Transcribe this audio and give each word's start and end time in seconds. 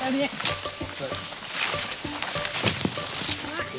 Très 0.00 0.10
bien. 0.12 0.26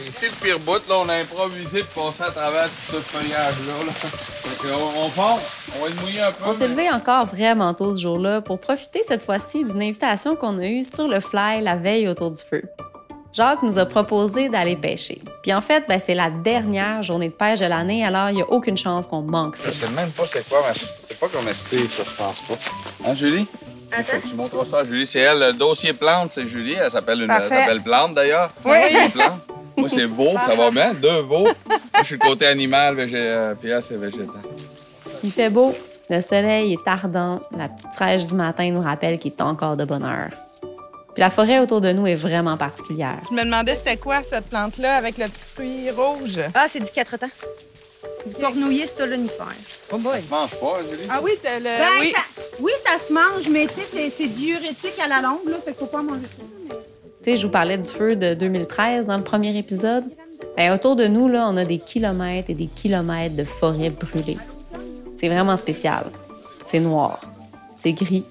Et 0.04 0.10
Ici, 0.10 0.26
le 0.26 0.46
pire 0.46 0.60
bout, 0.60 0.82
là, 0.90 0.96
on 1.00 1.10
a 1.10 1.16
improvisé 1.16 1.84
pour 1.94 2.12
passer 2.14 2.30
à 2.30 2.32
travers 2.32 2.66
tout 2.66 2.96
ce 2.96 2.98
feuillage-là. 2.98 3.86
Là. 3.86 3.92
Fait 3.92 4.68
que 4.68 4.74
on, 4.74 5.06
on 5.06 5.10
part, 5.10 5.38
on 5.78 5.84
va 5.84 5.90
être 5.90 6.02
mouillé 6.02 6.22
un 6.22 6.32
peu. 6.32 6.44
On 6.46 6.54
s'est 6.54 6.68
mais- 6.68 6.86
levé 6.86 6.90
encore 6.92 7.26
vraiment 7.26 7.74
tôt 7.74 7.94
ce 7.94 8.00
jour-là 8.02 8.42
pour 8.42 8.60
profiter 8.60 9.02
cette 9.08 9.24
fois-ci 9.24 9.64
d'une 9.66 9.82
invitation 9.82 10.36
qu'on 10.36 10.58
a 10.60 10.66
eue 10.66 10.84
sur 10.84 11.08
le 11.08 11.20
fly 11.20 11.62
la 11.62 11.76
veille 11.76 12.08
autour 12.08 12.32
du 12.32 12.42
feu. 12.42 12.64
Jacques 13.34 13.64
nous 13.64 13.78
a 13.78 13.86
proposé 13.86 14.50
d'aller 14.50 14.76
pêcher. 14.76 15.22
Puis 15.42 15.54
en 15.54 15.62
fait, 15.62 15.86
ben, 15.88 16.02
c'est 16.06 16.16
la 16.16 16.30
dernière 16.30 17.02
journée 17.02 17.30
de 17.30 17.34
pêche 17.34 17.60
de 17.62 17.66
l'année, 17.66 18.06
alors 18.06 18.30
il 18.30 18.36
n'y 18.36 18.42
a 18.42 18.50
aucune 18.50 18.76
chance 18.76 19.08
qu'on 19.08 19.22
manque 19.22 19.56
ça. 19.56 19.72
Je 19.72 19.78
sais 19.80 19.88
même 19.90 20.12
pas 20.12 20.24
c'est 20.32 20.48
quoi, 20.50 20.62
mais 20.68 20.74
c'est 21.08 21.18
pas 21.18 21.30
comme 21.30 21.54
Steve, 21.54 21.90
ça, 21.90 22.04
je 22.06 22.16
pense 22.16 22.40
pas. 22.42 22.56
Hein, 23.06 23.16
Julie? 23.16 23.48
Faut 23.92 24.18
que 24.20 24.28
tu 24.28 24.36
montres 24.36 24.68
ça 24.68 24.80
à 24.80 24.84
Julie. 24.86 25.06
C'est 25.08 25.20
elle, 25.20 25.40
le 25.40 25.54
dossier 25.54 25.94
plante, 25.94 26.32
c'est 26.34 26.48
Julie. 26.48 26.74
Elle 26.82 26.92
s'appelle 26.92 27.22
une 27.22 27.32
elle 27.32 27.44
s'appelle 27.50 27.82
Plante, 27.82 28.14
d'ailleurs. 28.16 28.50
Oui. 28.66 29.10
Plante. 29.14 29.42
Moi, 29.78 29.90
c'est 29.90 30.06
veau, 30.06 30.32
ça 30.46 30.54
va 30.56 30.70
bien. 30.72 30.94
Deux 30.94 31.22
veaux. 31.22 31.44
Moi, 31.46 31.54
je 32.00 32.04
suis 32.04 32.16
le 32.22 32.28
côté 32.28 32.46
animal, 32.46 32.96
végé... 32.96 33.16
euh, 33.18 33.56
puis 33.56 33.70
elle, 33.70 33.82
c'est 33.82 33.98
végétal. 33.98 34.42
Il 35.24 35.32
fait 35.32 35.50
beau, 35.50 35.76
le 36.10 36.22
soleil 36.22 36.74
est 36.74 36.88
ardent, 36.88 37.42
la 37.58 37.70
petite 37.70 37.94
fraîche 37.94 38.26
du 38.26 38.36
matin 38.36 38.70
nous 38.72 38.82
rappelle 38.82 39.18
qu'il 39.20 39.32
est 39.32 39.42
encore 39.42 39.78
de 39.78 39.86
bonne 39.86 40.04
heure. 40.04 40.30
Puis 41.14 41.20
la 41.22 41.30
forêt 41.30 41.60
autour 41.60 41.82
de 41.82 41.92
nous 41.92 42.08
est 42.08 42.16
vraiment 42.16 42.58
particulière. 42.58 43.20
Je 43.30 43.36
me 43.36 43.44
demandais 43.44 43.76
c'était 43.76 43.98
quoi 43.98 44.24
cette 44.24 44.48
plante-là 44.50 44.96
avec 44.96 45.18
le 45.18 45.26
petit 45.26 45.46
fruit 45.56 45.90
rouge? 45.92 46.40
Ah, 46.54 46.66
c'est 46.70 46.80
du 46.80 46.90
quatre 46.92 47.18
temps. 47.18 47.30
Du 48.26 48.36
cornouiller 48.36 48.88
stolonifère. 48.88 49.48
Oh 49.92 49.98
boy. 49.98 50.22
Tu 50.22 50.30
manges 50.30 50.52
pas, 50.52 50.78
Julie? 50.90 51.08
Ah 51.10 51.20
oui, 51.22 51.32
t'as 51.42 51.58
le. 51.60 51.64
Ben, 51.66 51.88
oui. 52.00 52.14
ça- 52.16 52.22
oui, 52.62 52.72
ça 52.86 53.04
se 53.06 53.12
mange, 53.14 53.48
mais 53.50 53.68
tu 53.68 53.82
sais, 53.82 54.12
c'est- 54.16 54.28
diurétique 54.28 54.94
à 55.04 55.08
la 55.08 55.22
longue, 55.22 55.48
là. 55.48 55.58
Fait 55.64 55.72
qu'il 55.72 55.80
faut 55.80 55.86
pas 55.88 56.02
manger 56.02 56.26
ça. 56.38 56.44
Tu 57.24 57.32
sais, 57.32 57.38
je 57.38 57.46
vous 57.46 57.52
parlais 57.52 57.78
du 57.78 57.88
feu 57.90 58.16
de 58.16 58.34
2013 58.34 59.06
dans 59.08 59.18
le 59.18 59.24
premier 59.24 59.56
épisode. 59.58 60.06
Ben, 60.58 60.74
autour 60.74 60.96
de 60.96 61.06
nous, 61.08 61.28
là, 61.28 61.48
on 61.50 61.56
a 61.58 61.66
des 61.66 61.78
kilomètres 61.78 62.50
et 62.50 62.54
des 62.56 62.66
kilomètres 62.68 63.36
de 63.36 63.44
forêt 63.44 63.90
brûlée. 63.92 64.38
C'est 65.16 65.30
vraiment 65.30 65.56
spécial. 65.58 66.06
C'est 66.66 66.80
noir. 66.80 67.22
C'est 67.78 67.94
gris. 67.94 68.24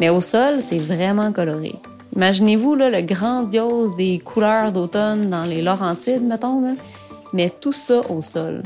Mais 0.00 0.08
au 0.10 0.20
sol, 0.20 0.60
c'est 0.62 0.78
vraiment 0.78 1.32
coloré. 1.32 1.74
Imaginez-vous 2.14 2.74
le 2.74 3.00
grandiose 3.00 3.96
des 3.96 4.18
couleurs 4.18 4.72
d'automne 4.72 5.30
dans 5.30 5.44
les 5.44 5.62
Laurentides, 5.62 6.22
mettons, 6.22 6.60
là. 6.60 6.72
mais 7.32 7.48
tout 7.48 7.72
ça 7.72 8.02
au 8.10 8.20
sol. 8.20 8.62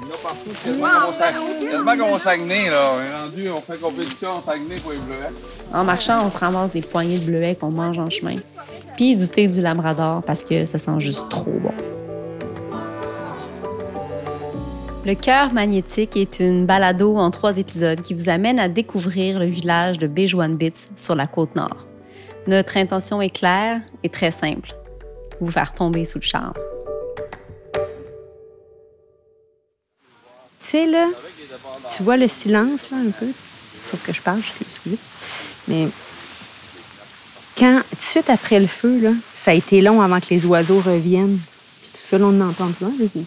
Il 0.00 0.06
y 0.06 0.10
en 0.10 0.14
a 0.14 0.18
partout, 0.22 0.50
c'est 0.62 0.70
tellement 0.70 0.88
qu'on 0.88 1.12
Saguenay- 1.12 1.70
tellement 1.70 1.96
qu'on 1.96 2.18
Saguenay, 2.18 2.70
là. 2.70 2.90
On 2.94 3.00
est 3.00 3.22
rendu, 3.22 3.50
on 3.50 3.60
fait 3.60 3.80
compétition 3.80 4.38
au 4.38 4.42
Saguenay 4.42 4.76
pour 4.76 4.92
les 4.92 4.98
bleuets. 4.98 5.30
En 5.74 5.84
marchant, 5.84 6.24
on 6.24 6.30
se 6.30 6.36
ramasse 6.38 6.72
des 6.72 6.82
poignées 6.82 7.18
de 7.18 7.24
bleuets 7.24 7.56
qu'on 7.56 7.70
mange 7.70 7.98
en 7.98 8.08
chemin. 8.10 8.36
Puis 8.96 9.16
du 9.16 9.28
thé 9.28 9.48
du 9.48 9.60
labrador 9.60 10.22
parce 10.22 10.42
que 10.44 10.64
ça 10.64 10.78
sent 10.78 10.98
juste 11.00 11.28
trop 11.28 11.50
bon. 11.50 11.72
Le 15.04 15.14
cœur 15.14 15.52
magnétique 15.54 16.16
est 16.16 16.38
une 16.40 16.66
balado 16.66 17.16
en 17.16 17.30
trois 17.30 17.56
épisodes 17.56 18.00
qui 18.02 18.12
vous 18.14 18.28
amène 18.28 18.58
à 18.58 18.68
découvrir 18.68 19.38
le 19.38 19.46
village 19.46 19.98
de 19.98 20.06
Bits 20.06 20.32
sur 20.96 21.14
la 21.14 21.26
côte 21.26 21.56
nord. 21.56 21.86
Notre 22.46 22.76
intention 22.76 23.22
est 23.22 23.30
claire 23.30 23.80
et 24.02 24.08
très 24.10 24.30
simple. 24.30 24.74
Vous 25.40 25.50
faire 25.50 25.72
tomber 25.72 26.04
sous 26.04 26.18
le 26.18 26.24
charme. 26.24 26.52
Sais, 30.70 30.86
là, 30.86 31.06
tu 31.96 32.02
vois 32.02 32.16
le 32.16 32.28
silence, 32.28 32.80
là, 32.90 32.98
un 32.98 33.10
peu. 33.10 33.26
Sauf 33.90 34.02
que 34.04 34.12
je 34.12 34.20
parle, 34.20 34.40
excusez. 34.60 34.98
Mais 35.68 35.88
quand, 37.58 37.80
tout 37.90 37.96
de 37.96 38.00
suite 38.02 38.30
après 38.30 38.60
le 38.60 38.66
feu, 38.66 39.00
là, 39.00 39.10
ça 39.34 39.50
a 39.50 39.54
été 39.54 39.80
long 39.80 40.00
avant 40.00 40.20
que 40.20 40.26
les 40.30 40.44
oiseaux 40.46 40.80
reviennent. 40.80 41.38
Puis 41.82 41.90
tout 41.92 42.06
ça, 42.06 42.18
là, 42.18 42.26
on 42.26 42.40
entend 42.40 42.70
plein. 42.72 42.88
là, 42.88 43.06
puis- 43.12 43.26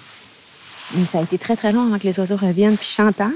Mais 0.96 1.06
ça 1.06 1.20
a 1.20 1.22
été 1.24 1.38
très, 1.38 1.56
très 1.56 1.72
long 1.72 1.88
avant 1.88 1.98
que 2.00 2.04
les 2.08 2.20
oiseaux 2.20 2.36
reviennent. 2.38 2.78
Puis 2.78 2.88
Chantal, 2.88 3.32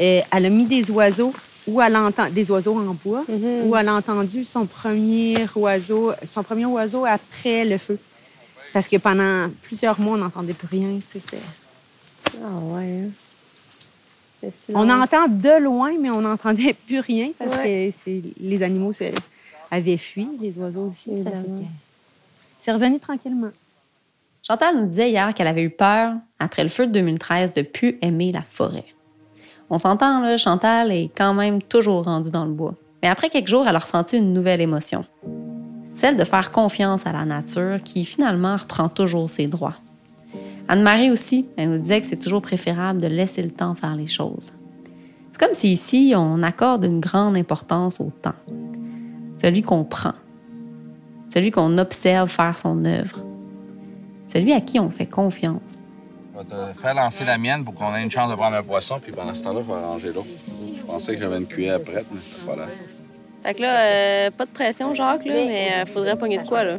euh, 0.00 0.20
elle 0.30 0.46
a 0.46 0.48
mis 0.50 0.64
des 0.64 0.90
oiseaux 0.90 1.32
ou 1.66 1.80
elle 1.82 1.96
entend 1.96 2.30
des 2.30 2.50
oiseaux 2.50 2.78
en 2.78 2.94
bois, 3.04 3.24
ou 3.64 3.76
elle 3.76 3.88
a 3.88 3.94
entendu 3.94 4.44
son 4.44 4.66
premier 4.66 5.36
oiseau, 5.56 6.12
son 6.24 6.42
premier 6.44 6.64
oiseau 6.64 7.04
après 7.04 7.64
le 7.64 7.76
feu. 7.76 7.98
Parce 8.72 8.86
que 8.86 8.96
pendant 8.96 9.50
plusieurs 9.62 9.98
mois, 9.98 10.14
on 10.14 10.18
n'entendait 10.18 10.52
plus 10.52 10.68
rien. 10.68 10.98
tu 11.10 11.18
sais, 11.18 11.24
c'est- 11.30 12.36
Ah 12.42 12.48
ouais. 12.62 13.08
On 14.74 14.88
entend 14.90 15.28
de 15.28 15.62
loin, 15.62 15.92
mais 16.00 16.10
on 16.10 16.20
n'entendait 16.20 16.74
plus 16.86 17.00
rien 17.00 17.30
parce 17.38 17.56
que 17.56 17.90
c'est- 17.90 18.22
les 18.40 18.62
animaux 18.62 18.92
se- 18.92 19.04
avaient 19.70 19.96
fui, 19.96 20.28
les 20.40 20.56
oiseaux 20.58 20.92
aussi. 20.92 21.10
C'est 22.60 22.72
revenu 22.72 22.98
tranquillement. 22.98 23.50
Chantal 24.46 24.76
nous 24.76 24.86
disait 24.86 25.10
hier 25.10 25.34
qu'elle 25.34 25.46
avait 25.48 25.62
eu 25.64 25.70
peur, 25.70 26.14
après 26.38 26.62
le 26.62 26.68
feu 26.68 26.86
de 26.86 26.92
2013, 26.92 27.52
de 27.52 27.62
plus 27.62 27.98
aimer 28.02 28.30
la 28.32 28.42
forêt. 28.42 28.84
On 29.70 29.78
s'entend, 29.78 30.20
là, 30.20 30.36
Chantal 30.36 30.92
est 30.92 31.10
quand 31.16 31.34
même 31.34 31.60
toujours 31.60 32.04
rendue 32.04 32.30
dans 32.30 32.44
le 32.44 32.52
bois. 32.52 32.74
Mais 33.02 33.08
après 33.08 33.28
quelques 33.28 33.48
jours, 33.48 33.66
elle 33.66 33.74
a 33.74 33.80
ressenti 33.80 34.16
une 34.18 34.32
nouvelle 34.32 34.60
émotion. 34.60 35.04
Celle 35.96 36.16
de 36.16 36.24
faire 36.24 36.52
confiance 36.52 37.06
à 37.06 37.12
la 37.12 37.24
nature 37.24 37.82
qui 37.82 38.04
finalement 38.04 38.56
reprend 38.56 38.88
toujours 38.88 39.28
ses 39.30 39.48
droits. 39.48 39.74
Anne-Marie 40.68 41.10
aussi, 41.10 41.48
elle 41.56 41.70
nous 41.70 41.78
disait 41.78 42.00
que 42.00 42.06
c'est 42.06 42.18
toujours 42.18 42.42
préférable 42.42 43.00
de 43.00 43.06
laisser 43.06 43.42
le 43.42 43.50
temps 43.50 43.74
faire 43.74 43.96
les 43.96 44.08
choses. 44.08 44.52
C'est 45.32 45.38
comme 45.38 45.54
si 45.54 45.72
ici, 45.72 46.14
on 46.16 46.42
accorde 46.42 46.84
une 46.84 47.00
grande 47.00 47.36
importance 47.36 48.00
au 48.00 48.10
temps. 48.22 48.34
Celui 49.40 49.62
qu'on 49.62 49.84
prend. 49.84 50.14
Celui 51.32 51.50
qu'on 51.50 51.76
observe 51.78 52.30
faire 52.30 52.56
son 52.56 52.84
œuvre 52.84 53.26
celui 54.26 54.52
à 54.52 54.60
qui 54.60 54.78
on 54.78 54.90
fait 54.90 55.06
confiance. 55.06 55.80
Je 56.34 56.38
vais 56.40 56.44
te 56.44 56.78
faire 56.78 56.94
lancer 56.94 57.24
la 57.24 57.38
mienne 57.38 57.64
pour 57.64 57.74
qu'on 57.74 57.94
ait 57.94 58.02
une 58.02 58.10
chance 58.10 58.30
de 58.30 58.36
prendre 58.36 58.56
un 58.56 58.62
poisson, 58.62 59.00
puis 59.00 59.12
pendant 59.12 59.34
ce 59.34 59.42
temps-là, 59.44 59.60
je 59.66 59.72
vais 59.72 59.80
ranger 59.80 60.12
l'eau. 60.12 60.26
Je 60.76 60.82
pensais 60.82 61.14
que 61.14 61.20
j'avais 61.20 61.38
une 61.38 61.46
cuillère 61.46 61.80
prête, 61.82 62.06
mais 62.12 62.20
c'est 62.22 62.44
pas 62.44 62.56
là. 62.56 62.66
Fait 63.42 63.54
que 63.54 63.62
là, 63.62 63.80
euh, 63.80 64.30
pas 64.30 64.44
de 64.44 64.50
pression, 64.50 64.94
Jacques, 64.94 65.24
là, 65.24 65.34
mais 65.46 65.70
euh, 65.72 65.86
faudrait 65.86 66.18
pogner 66.18 66.38
de 66.38 66.44
quoi, 66.46 66.64
là? 66.64 66.78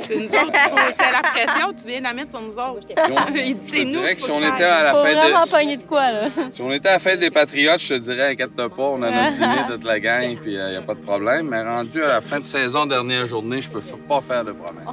C'est 0.00 0.16
nous 0.16 0.24
autres. 0.24 0.52
C'est 0.98 1.12
la 1.12 1.22
pression, 1.22 1.72
tu 1.72 1.86
viens 1.88 1.98
de 1.98 2.04
la 2.04 2.12
mettre 2.12 2.30
sur 2.30 2.40
nous 2.42 2.52
autres. 2.58 2.86
Si 2.88 2.94
on, 3.12 3.34
Il 3.34 3.58
dit, 3.58 3.66
je 3.68 3.74
c'est 3.76 3.84
nous. 3.84 3.90
dirais 3.92 4.14
que 4.14 4.20
si 4.20 4.30
on 4.30 4.40
était 4.40 4.64
à 4.64 4.82
la 4.82 4.94
fête 5.02 5.16
vraiment 5.16 5.44
de... 5.44 5.50
pogner 5.50 5.76
de 5.76 5.82
quoi, 5.84 6.10
là? 6.12 6.28
Si 6.50 6.60
on 6.62 6.72
était 6.72 6.88
à 6.88 6.92
la 6.94 6.98
fête 6.98 7.20
des 7.20 7.30
Patriotes, 7.30 7.80
je 7.80 7.88
te 7.94 7.98
dirais, 7.98 8.32
inquiète-toi 8.32 8.68
pas, 8.68 8.82
on 8.82 9.02
a 9.02 9.10
notre 9.10 9.32
dîner, 9.36 9.56
toute 9.70 9.84
la 9.84 10.00
gang, 10.00 10.36
puis 10.36 10.52
il 10.54 10.68
n'y 10.70 10.76
a 10.76 10.82
pas 10.82 10.94
de 10.94 11.00
problème. 11.00 11.48
Mais 11.48 11.62
rendu 11.62 12.02
à 12.02 12.08
la 12.08 12.20
fin 12.20 12.40
de 12.40 12.44
saison, 12.44 12.86
dernière 12.86 13.26
journée, 13.26 13.62
je 13.62 13.70
peux 13.70 13.80
pas 13.80 14.20
faire 14.20 14.44
de 14.44 14.52
promesses. 14.52 14.84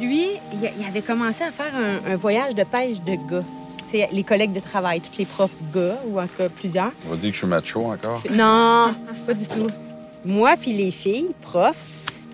Lui, 0.00 0.28
il 0.52 0.86
avait 0.86 1.02
commencé 1.02 1.42
à 1.42 1.50
faire 1.50 1.72
un, 1.74 2.12
un 2.12 2.16
voyage 2.16 2.54
de 2.54 2.62
pêche 2.62 3.00
de 3.00 3.14
gars. 3.28 3.44
C'est 3.90 4.08
les 4.12 4.22
collègues 4.22 4.52
de 4.52 4.60
travail, 4.60 5.00
tous 5.00 5.18
les 5.18 5.24
profs 5.24 5.50
gars, 5.74 5.96
ou 6.06 6.20
en 6.20 6.26
tout 6.26 6.36
cas 6.36 6.48
plusieurs. 6.48 6.92
On 7.06 7.10
va 7.10 7.16
dire 7.16 7.30
que 7.30 7.34
je 7.34 7.38
suis 7.38 7.46
macho 7.46 7.84
encore. 7.86 8.22
Non, 8.30 8.94
pas 9.26 9.34
du 9.34 9.48
tout. 9.48 9.68
Moi 10.24 10.54
puis 10.60 10.72
les 10.72 10.90
filles, 10.90 11.34
profs, 11.42 11.82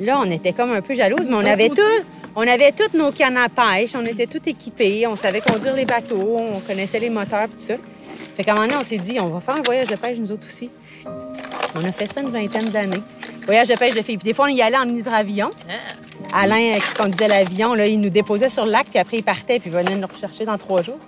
là, 0.00 0.18
on 0.20 0.30
était 0.30 0.52
comme 0.52 0.72
un 0.72 0.80
peu 0.82 0.94
jalouses, 0.94 1.26
mais 1.28 1.36
on 1.36 1.46
avait 1.46 1.68
tout, 1.68 1.82
on 2.36 2.46
avait 2.46 2.72
toutes 2.72 2.94
nos 2.94 3.12
cannes 3.12 3.36
à 3.36 3.48
pêche, 3.48 3.94
on 3.94 4.04
était 4.04 4.26
tout 4.26 4.40
équipés, 4.46 5.06
on 5.06 5.16
savait 5.16 5.40
conduire 5.40 5.74
les 5.74 5.84
bateaux, 5.84 6.36
on 6.38 6.60
connaissait 6.60 6.98
les 6.98 7.10
moteurs, 7.10 7.48
tout 7.48 7.56
ça. 7.56 7.74
Fait 8.36 8.42
qu'à 8.44 8.52
un 8.52 8.54
moment 8.56 8.66
donné, 8.66 8.78
on 8.80 8.82
s'est 8.82 8.98
dit, 8.98 9.18
on 9.20 9.28
va 9.28 9.40
faire 9.40 9.56
un 9.56 9.62
voyage 9.62 9.88
de 9.88 9.96
pêche, 9.96 10.18
nous 10.18 10.32
autres 10.32 10.46
aussi. 10.46 10.70
On 11.74 11.84
a 11.84 11.92
fait 11.92 12.06
ça 12.06 12.20
une 12.20 12.30
vingtaine 12.30 12.68
d'années. 12.70 13.02
Voyage 13.44 13.68
de 13.68 13.74
pêche 13.74 13.94
de 13.94 14.02
filles. 14.02 14.16
Puis 14.16 14.24
des 14.24 14.34
fois, 14.34 14.46
on 14.46 14.48
y 14.48 14.62
allait 14.62 14.78
en 14.78 14.88
hydravion. 14.88 15.50
Alain, 16.32 16.74
euh, 16.74 16.78
qui 16.78 16.94
conduisait 16.94 17.28
l'avion, 17.28 17.74
là, 17.74 17.86
il 17.86 18.00
nous 18.00 18.10
déposait 18.10 18.48
sur 18.48 18.64
le 18.64 18.72
lac, 18.72 18.86
puis 18.88 18.98
après, 18.98 19.18
il 19.18 19.22
partait, 19.22 19.60
puis 19.60 19.70
il 19.70 19.72
venait 19.72 19.94
nous 19.94 20.08
rechercher 20.08 20.44
dans 20.44 20.58
trois 20.58 20.82
jours. 20.82 20.98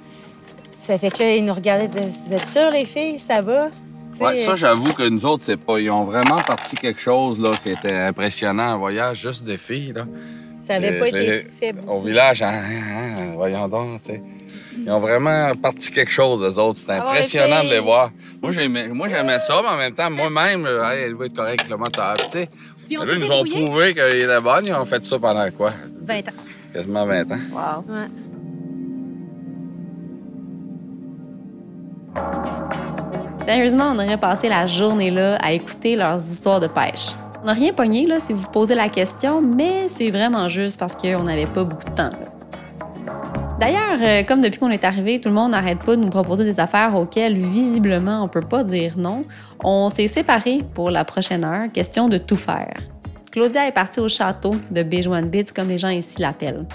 Ça 0.85 0.99
fait 0.99 1.11
que 1.11 1.19
là, 1.19 1.35
il 1.35 1.45
nous 1.45 1.55
regardait, 1.55 1.87
il 1.87 1.91
disait, 1.91 2.11
vous 2.27 2.35
êtes 2.35 2.49
sûrs, 2.49 2.71
les 2.71 2.85
filles, 2.85 3.19
ça 3.19 3.41
va? 3.41 3.71
Ouais, 4.21 4.37
ça, 4.37 4.57
j'avoue 4.57 4.93
que 4.93 5.03
nous 5.09 5.25
autres, 5.25 5.45
c'est 5.45 5.57
pas. 5.57 5.79
Ils 5.79 5.91
ont 5.91 6.05
vraiment 6.05 6.41
parti 6.43 6.77
quelque 6.77 7.01
chose 7.01 7.39
là, 7.41 7.53
qui 7.63 7.71
était 7.71 7.93
impressionnant 7.93 8.75
en 8.75 8.79
voyage, 8.79 9.21
juste 9.23 9.45
des 9.45 9.59
filles. 9.59 9.93
Là. 9.95 10.07
ça 10.67 10.79
n'avait 10.79 10.99
pas 10.99 11.07
c'est- 11.11 11.25
été 11.39 11.49
fait. 11.61 11.75
Au 11.87 12.01
village, 12.01 12.43
hein, 12.43 12.53
hein, 12.53 12.83
hein, 13.19 13.33
voyons 13.35 13.69
donc, 13.69 14.03
tu 14.03 14.13
sais. 14.13 14.23
Ils 14.79 14.91
ont 14.91 15.01
vraiment 15.01 15.53
parti 15.61 15.91
quelque 15.91 16.13
chose, 16.13 16.43
eux 16.43 16.61
autres. 16.61 16.79
C'était 16.79 16.93
Ah 16.93 17.05
ouais, 17.05 17.11
impressionnant 17.13 17.65
de 17.65 17.71
les 17.71 17.79
voir. 17.81 18.11
Moi, 18.43 18.53
j'aimais, 18.53 18.89
moi, 18.89 19.09
j'aimais 19.09 19.41
ça, 19.41 19.61
mais 19.63 19.69
en 19.69 19.77
même 19.79 19.95
temps, 19.95 20.11
moi-même, 20.11 20.65
là, 20.65 20.95
hey, 20.95 21.05
elle 21.05 21.15
va 21.15 21.27
être 21.27 21.35
correcte, 21.35 21.69
le 21.69 21.77
moteur. 21.77 22.17
Puis 22.31 22.99
on 22.99 23.05
ils 23.05 23.19
nous 23.19 23.33
ont 23.33 23.45
prouvé 23.45 23.95
qu'ils 23.95 24.23
étaient 24.23 24.41
bonnes. 24.41 24.67
Ils 24.67 24.75
ont 24.75 24.85
fait 24.85 25.05
ça 25.05 25.19
pendant 25.19 25.51
quoi? 25.51 25.73
20 26.07 26.19
ans. 26.19 26.33
Quasiment 26.73 27.07
20 27.07 27.33
ans. 27.33 27.39
Wow. 27.53 27.93
Ouais. 27.95 28.07
Sérieusement, 33.47 33.93
on 33.95 33.99
aurait 34.01 34.19
passé 34.19 34.49
la 34.49 34.67
journée 34.67 35.13
là 35.13 35.37
à 35.37 35.53
écouter 35.53 35.95
leurs 35.95 36.19
histoires 36.19 36.59
de 36.59 36.67
pêche. 36.67 37.11
On 37.43 37.47
n'a 37.47 37.53
rien 37.53 37.73
pogné 37.73 38.05
là 38.05 38.19
si 38.19 38.33
vous 38.33 38.51
posez 38.51 38.75
la 38.75 38.89
question, 38.89 39.41
mais 39.41 39.87
c'est 39.87 40.11
vraiment 40.11 40.49
juste 40.49 40.81
parce 40.81 40.97
qu'on 40.97 41.23
n'avait 41.23 41.47
pas 41.47 41.63
beaucoup 41.63 41.85
de 41.85 41.95
temps. 41.95 42.11
D'ailleurs, 43.61 43.99
euh, 44.03 44.25
comme 44.25 44.41
depuis 44.41 44.59
qu'on 44.59 44.73
est 44.73 44.83
arrivé, 44.83 45.21
tout 45.21 45.29
le 45.29 45.37
monde 45.37 45.53
n'arrête 45.53 45.79
pas 45.79 45.95
de 45.95 46.01
nous 46.01 46.11
proposer 46.11 46.43
des 46.43 46.59
affaires 46.59 46.97
auxquelles 46.97 47.37
visiblement 47.37 48.25
on 48.25 48.29
peut 48.29 48.41
pas 48.41 48.65
dire 48.65 48.95
non. 48.99 49.25
On 49.63 49.91
s'est 49.91 50.09
séparés 50.09 50.65
pour 50.75 50.91
la 50.91 51.05
prochaine 51.05 51.45
heure, 51.45 51.71
question 51.73 52.09
de 52.09 52.19
tout 52.19 52.37
faire. 52.37 52.75
Claudia 53.31 53.69
est 53.69 53.73
partie 53.73 54.01
au 54.01 54.09
château 54.09 54.57
de 54.73 54.83
Béjoine 54.83 55.29
Bits, 55.29 55.53
comme 55.55 55.69
les 55.69 55.79
gens 55.79 55.91
ici 55.91 56.21
l'appellent. 56.21 56.67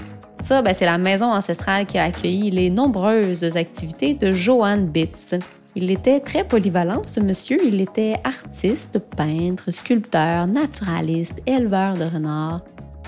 Ça, 0.41 0.61
ben, 0.61 0.73
c'est 0.73 0.85
la 0.85 0.97
maison 0.97 1.33
ancestrale 1.33 1.85
qui 1.85 1.97
a 1.97 2.05
accueilli 2.05 2.49
les 2.49 2.69
nombreuses 2.69 3.57
activités 3.57 4.13
de 4.13 4.31
Johan 4.31 4.77
Bitz. 4.77 5.35
Il 5.75 5.89
était 5.89 6.19
très 6.19 6.43
polyvalent, 6.43 7.01
ce 7.05 7.21
monsieur. 7.21 7.57
Il 7.65 7.79
était 7.79 8.15
artiste, 8.25 8.99
peintre, 9.15 9.71
sculpteur, 9.71 10.47
naturaliste, 10.47 11.41
éleveur 11.45 11.95
de 11.95 12.03
renards. 12.03 12.61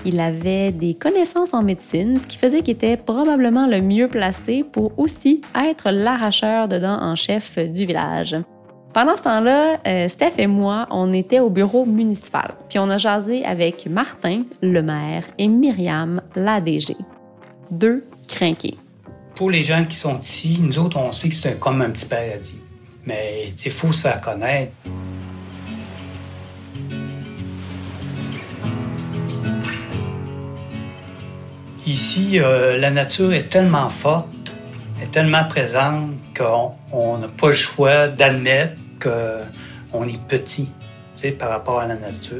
Il 0.06 0.18
avait 0.18 0.72
des 0.72 0.94
connaissances 0.94 1.52
en 1.52 1.62
médecine, 1.62 2.18
ce 2.18 2.26
qui 2.26 2.38
faisait 2.38 2.62
qu'il 2.62 2.74
était 2.74 2.96
probablement 2.96 3.66
le 3.66 3.80
mieux 3.80 4.08
placé 4.08 4.64
pour 4.64 4.98
aussi 4.98 5.42
être 5.54 5.90
l'arracheur 5.90 6.68
de 6.68 6.78
dents 6.78 7.00
en 7.00 7.16
chef 7.16 7.58
du 7.58 7.84
village. 7.84 8.36
Pendant 8.94 9.16
ce 9.16 9.24
temps-là, 9.24 9.78
euh, 9.86 10.08
Steph 10.08 10.38
et 10.38 10.46
moi, 10.46 10.86
on 10.90 11.12
était 11.12 11.40
au 11.40 11.50
bureau 11.50 11.84
municipal, 11.84 12.54
puis 12.68 12.78
on 12.78 12.88
a 12.90 12.96
jasé 12.96 13.44
avec 13.44 13.86
Martin, 13.86 14.44
le 14.62 14.82
maire, 14.82 15.24
et 15.36 15.48
Myriam, 15.48 16.22
la 16.36 16.60
DG. 16.60 16.96
Deux 17.70 18.04
crinqués. 18.28 18.76
Pour 19.34 19.50
les 19.50 19.62
gens 19.62 19.84
qui 19.84 19.96
sont 19.96 20.18
ici, 20.20 20.60
nous 20.62 20.78
autres, 20.78 20.96
on 20.96 21.10
sait 21.10 21.28
que 21.28 21.34
c'est 21.34 21.58
comme 21.58 21.82
un 21.82 21.90
petit 21.90 22.06
paradis. 22.06 22.60
Mais 23.04 23.48
il 23.64 23.70
faut 23.72 23.92
se 23.92 24.02
faire 24.02 24.20
connaître. 24.20 24.72
Ici, 31.84 32.38
euh, 32.40 32.78
la 32.78 32.90
nature 32.90 33.32
est 33.32 33.50
tellement 33.50 33.88
forte, 33.88 34.54
est 35.02 35.10
tellement 35.10 35.44
présente 35.44 36.12
qu'on 36.36 37.18
n'a 37.18 37.28
pas 37.28 37.48
le 37.48 37.54
choix 37.54 38.08
d'admettre 38.08 38.76
qu'on 39.02 40.08
est 40.08 40.26
petit 40.26 40.68
par 41.38 41.50
rapport 41.50 41.80
à 41.80 41.86
la 41.86 41.96
nature. 41.96 42.38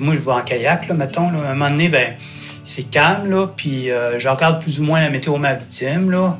moi, 0.00 0.14
je 0.14 0.20
vais 0.20 0.32
en 0.32 0.42
kayak, 0.42 0.88
là, 0.88 0.94
mettons. 0.94 1.30
Là, 1.30 1.48
à 1.48 1.50
un 1.50 1.54
moment 1.54 1.70
donné, 1.70 1.88
ben, 1.88 2.14
c'est 2.64 2.84
calme, 2.84 3.30
là, 3.30 3.46
puis 3.48 3.90
euh, 3.90 4.18
je 4.18 4.28
regarde 4.28 4.60
plus 4.60 4.80
ou 4.80 4.84
moins 4.84 5.00
la 5.00 5.10
météo 5.10 5.36
maritime. 5.36 6.10
Là, 6.10 6.38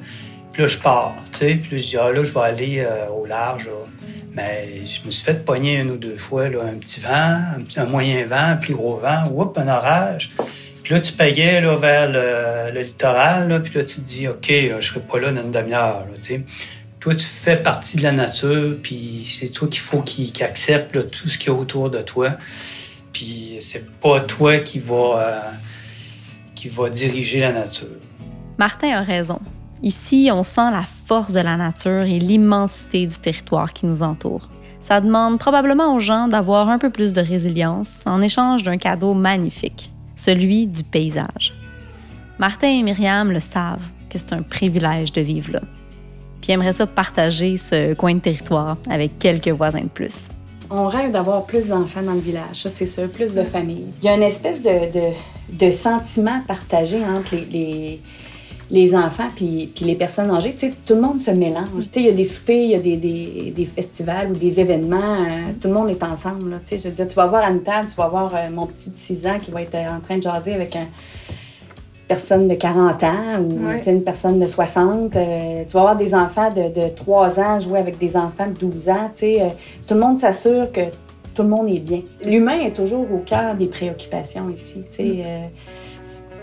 puis 0.52 0.62
là, 0.62 0.68
je 0.68 0.78
pars. 0.78 1.14
Puis 1.32 1.54
là, 1.54 1.58
je 1.72 1.76
dis, 1.76 1.96
ah, 1.96 2.12
là, 2.12 2.24
je 2.24 2.32
vais 2.32 2.40
aller 2.40 2.78
euh, 2.80 3.08
au 3.08 3.26
large. 3.26 3.68
Mais 4.32 4.84
je 4.86 5.04
me 5.06 5.10
suis 5.10 5.24
fait 5.24 5.44
pogner 5.44 5.78
une 5.78 5.92
ou 5.92 5.96
deux 5.96 6.16
fois 6.16 6.48
là, 6.48 6.64
un 6.64 6.74
petit 6.74 7.00
vent, 7.00 7.40
un, 7.76 7.84
moyen 7.84 8.26
vent, 8.26 8.50
un 8.50 8.56
plus 8.56 8.74
gros 8.74 8.96
vent, 8.96 9.30
oups, 9.32 9.58
un 9.58 9.68
orage. 9.68 10.32
Puis 10.82 10.92
là, 10.92 11.00
tu 11.00 11.12
payais 11.12 11.60
là, 11.60 11.76
vers 11.76 12.10
le, 12.10 12.80
littoral, 12.80 13.48
là, 13.48 13.60
puis 13.60 13.74
là, 13.74 13.84
tu 13.84 13.96
te 13.96 14.00
dis, 14.00 14.28
OK, 14.28 14.48
là, 14.48 14.80
je 14.80 14.88
serai 14.88 15.00
pas 15.00 15.20
là 15.20 15.32
dans 15.32 15.42
une 15.42 15.50
demi-heure. 15.50 16.06
Toi, 17.00 17.14
tu 17.14 17.26
fais 17.26 17.56
partie 17.56 17.96
de 17.96 18.02
la 18.02 18.12
nature, 18.12 18.76
puis 18.82 19.22
c'est 19.24 19.50
toi 19.50 19.68
qu'il 19.68 19.80
faut 19.80 20.00
qu'il 20.00 20.42
accepte 20.42 21.10
tout 21.10 21.28
ce 21.28 21.38
qu'il 21.38 21.52
y 21.52 21.54
a 21.54 21.58
autour 21.58 21.90
de 21.90 22.00
toi. 22.00 22.30
Puis 23.12 23.58
c'est 23.60 23.88
pas 24.00 24.20
toi 24.20 24.58
qui 24.58 24.80
va, 24.80 24.94
euh, 24.94 25.40
qui 26.54 26.68
va 26.68 26.90
diriger 26.90 27.40
la 27.40 27.52
nature. 27.52 27.88
Martin 28.58 28.90
a 28.90 29.02
raison. 29.02 29.40
Ici, 29.82 30.30
on 30.32 30.42
sent 30.42 30.70
la 30.70 30.82
force 30.82 31.32
de 31.32 31.40
la 31.40 31.56
nature 31.56 32.02
et 32.02 32.18
l'immensité 32.18 33.06
du 33.06 33.18
territoire 33.18 33.72
qui 33.72 33.86
nous 33.86 34.02
entoure. 34.02 34.48
Ça 34.80 35.00
demande 35.00 35.38
probablement 35.38 35.94
aux 35.94 36.00
gens 36.00 36.28
d'avoir 36.28 36.68
un 36.68 36.78
peu 36.78 36.90
plus 36.90 37.12
de 37.12 37.20
résilience 37.20 38.04
en 38.06 38.22
échange 38.22 38.62
d'un 38.62 38.78
cadeau 38.78 39.14
magnifique 39.14 39.90
celui 40.16 40.66
du 40.66 40.82
paysage. 40.82 41.54
Martin 42.38 42.68
et 42.68 42.82
Myriam 42.82 43.30
le 43.30 43.40
savent 43.40 43.82
que 44.10 44.18
c'est 44.18 44.32
un 44.32 44.42
privilège 44.42 45.12
de 45.12 45.20
vivre 45.20 45.52
là. 45.52 45.60
Puis 46.40 46.52
aimerait 46.52 46.72
ça 46.72 46.86
partager 46.86 47.56
ce 47.56 47.94
coin 47.94 48.14
de 48.14 48.20
territoire 48.20 48.76
avec 48.88 49.18
quelques 49.18 49.48
voisins 49.48 49.82
de 49.82 49.88
plus. 49.88 50.28
On 50.70 50.86
rêve 50.86 51.12
d'avoir 51.12 51.44
plus 51.44 51.66
d'enfants 51.66 52.02
dans 52.02 52.14
le 52.14 52.20
village, 52.20 52.62
ça 52.62 52.70
c'est 52.70 52.86
sûr, 52.86 53.08
plus 53.08 53.34
de 53.34 53.42
familles. 53.42 53.86
Il 54.02 54.06
y 54.06 54.08
a 54.08 54.14
une 54.14 54.22
espèce 54.22 54.62
de, 54.62 54.92
de, 54.92 55.12
de 55.66 55.70
sentiment 55.70 56.40
partagé 56.46 56.98
entre 57.04 57.34
les 57.34 58.00
les 58.70 58.94
enfants 58.94 59.28
puis, 59.34 59.70
puis 59.74 59.84
les 59.84 59.94
personnes 59.94 60.30
âgées, 60.30 60.52
tu 60.52 60.70
sais, 60.70 60.74
tout 60.86 60.94
le 60.94 61.00
monde 61.00 61.20
se 61.20 61.30
mélange. 61.30 61.84
Tu 61.84 61.84
sais, 61.92 62.00
il 62.00 62.06
y 62.06 62.08
a 62.08 62.12
des 62.12 62.24
soupers, 62.24 62.64
il 62.64 62.70
y 62.70 62.74
a 62.74 62.78
des, 62.78 62.96
des, 62.96 63.52
des 63.54 63.66
festivals 63.66 64.30
ou 64.30 64.34
des 64.34 64.58
événements, 64.58 64.96
euh, 64.96 65.52
tout 65.60 65.68
le 65.68 65.74
monde 65.74 65.90
est 65.90 66.02
ensemble, 66.02 66.50
là, 66.50 66.56
tu 66.60 66.70
sais. 66.70 66.78
Je 66.78 66.88
veux 66.88 66.94
dire, 66.94 67.06
tu 67.06 67.14
vas 67.14 67.26
voir 67.26 67.44
à 67.44 67.50
une 67.50 67.62
table, 67.62 67.88
tu 67.88 67.96
vas 67.96 68.08
voir 68.08 68.34
euh, 68.34 68.50
mon 68.50 68.66
petit 68.66 68.90
de 68.90 68.96
6 68.96 69.26
ans 69.26 69.38
qui 69.40 69.50
va 69.50 69.62
être 69.62 69.76
en 69.76 70.00
train 70.00 70.16
de 70.16 70.22
jaser 70.22 70.54
avec 70.54 70.74
une 70.76 70.86
personne 72.08 72.48
de 72.48 72.54
40 72.54 73.02
ans 73.04 73.40
ou 73.40 73.88
une 73.88 74.02
personne 74.02 74.38
de 74.38 74.46
60. 74.46 75.16
Euh, 75.16 75.64
tu 75.66 75.72
vas 75.72 75.80
voir 75.80 75.96
des 75.96 76.14
enfants 76.14 76.50
de, 76.50 76.68
de, 76.68 76.88
3 76.94 77.40
ans 77.40 77.60
jouer 77.60 77.78
avec 77.78 77.98
des 77.98 78.16
enfants 78.16 78.46
de 78.46 78.66
12 78.66 78.88
ans, 78.90 79.10
sais. 79.14 79.54
tout 79.86 79.94
le 79.94 80.00
monde 80.00 80.18
s'assure 80.18 80.70
que 80.70 80.82
tout 81.34 81.42
le 81.42 81.48
monde 81.48 81.68
est 81.68 81.80
bien. 81.80 82.02
L'humain 82.24 82.60
est 82.60 82.76
toujours 82.76 83.06
au 83.12 83.18
cœur 83.18 83.54
des 83.54 83.66
préoccupations 83.66 84.48
ici, 84.50 84.84
tu 84.90 84.96
sais. 84.96 85.02
Mm 85.04 85.50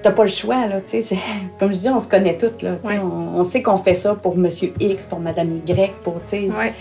t'as 0.02 0.12
pas 0.12 0.24
le 0.24 0.30
choix, 0.30 0.68
là, 0.68 0.82
tu 0.82 1.02
sais. 1.02 1.18
Comme 1.60 1.74
je 1.74 1.80
dis, 1.80 1.90
on 1.90 2.00
se 2.00 2.08
connaît 2.08 2.38
toutes, 2.38 2.62
là, 2.62 2.78
on, 2.84 3.44
sait 3.44 3.62
qu'on 3.62 3.78
fait 3.78 3.96
ça 3.96 4.16
pour 4.16 4.36
Monsieur 4.36 4.74
X, 4.80 5.06
pour 5.06 5.20
Madame 5.20 5.62
Y, 5.68 5.94
pour, 6.04 6.16
tu 6.24 6.30
sais. 6.30 6.50
Ouais. 6.50 6.74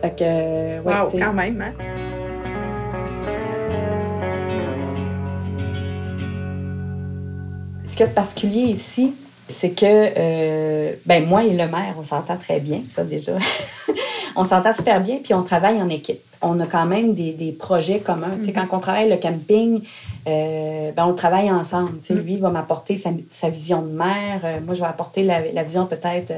Fait 0.00 0.16
que, 0.16 0.24
ouais, 0.24 1.00
wow, 1.00 1.08
quand 1.18 1.32
même, 1.32 1.60
hein? 1.60 1.72
Qu'il 7.96 8.04
y 8.04 8.08
a 8.08 8.10
de 8.10 8.14
particulier 8.14 8.62
ici, 8.62 9.14
c'est 9.48 9.70
que, 9.70 9.86
euh, 9.86 10.92
ben 11.06 11.26
moi 11.26 11.44
et 11.44 11.50
le 11.50 11.66
maire, 11.66 11.94
on 11.98 12.04
s'entend 12.04 12.36
très 12.36 12.60
bien, 12.60 12.80
ça 12.94 13.04
déjà. 13.04 13.32
on 14.36 14.44
s'entend 14.44 14.72
super 14.72 15.00
bien, 15.00 15.18
puis 15.22 15.34
on 15.34 15.42
travaille 15.42 15.80
en 15.80 15.88
équipe. 15.88 16.20
On 16.42 16.60
a 16.60 16.66
quand 16.66 16.84
même 16.84 17.14
des, 17.14 17.32
des 17.32 17.52
projets 17.52 18.00
communs. 18.00 18.36
Sais, 18.42 18.50
mm-hmm. 18.50 18.66
Quand 18.68 18.76
on 18.76 18.80
travaille 18.80 19.08
le 19.08 19.16
camping, 19.16 19.82
euh, 20.28 20.92
ben 20.92 21.06
on 21.06 21.14
travaille 21.14 21.50
ensemble. 21.50 21.98
Mm-hmm. 21.98 22.22
Lui, 22.22 22.34
il 22.34 22.40
va 22.40 22.50
m'apporter 22.50 22.96
sa, 22.96 23.10
sa, 23.30 23.48
vision 23.48 23.80
de 23.82 23.92
mère. 23.92 24.40
Euh, 24.44 24.58
moi, 24.64 24.74
je 24.74 24.80
vais 24.80 24.88
apporter 24.88 25.22
la, 25.22 25.40
la 25.52 25.62
vision 25.62 25.86
peut-être 25.86 26.32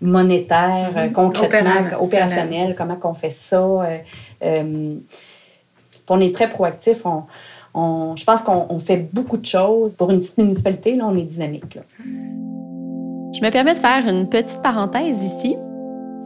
monétaire, 0.00 0.92
mm-hmm. 0.94 1.12
concrètement, 1.12 2.00
opérationnelle, 2.00 2.74
comment 2.76 2.96
qu'on 2.96 3.14
fait 3.14 3.30
ça. 3.30 3.62
on 3.62 3.84
est 6.20 6.34
très 6.34 6.50
proactif. 6.50 7.06
On, 7.06 7.22
je 8.16 8.24
pense 8.24 8.42
qu'on 8.42 8.78
fait 8.78 9.08
beaucoup 9.12 9.36
de 9.36 9.46
choses. 9.46 9.94
Pour 9.94 10.10
une 10.10 10.20
petite 10.20 10.38
municipalité, 10.38 10.96
là, 10.96 11.06
on 11.08 11.16
est 11.16 11.22
dynamique. 11.22 11.78
Je 12.04 13.44
me 13.44 13.50
permets 13.50 13.74
de 13.74 13.78
faire 13.78 14.08
une 14.08 14.28
petite 14.28 14.62
parenthèse 14.62 15.22
ici. 15.22 15.56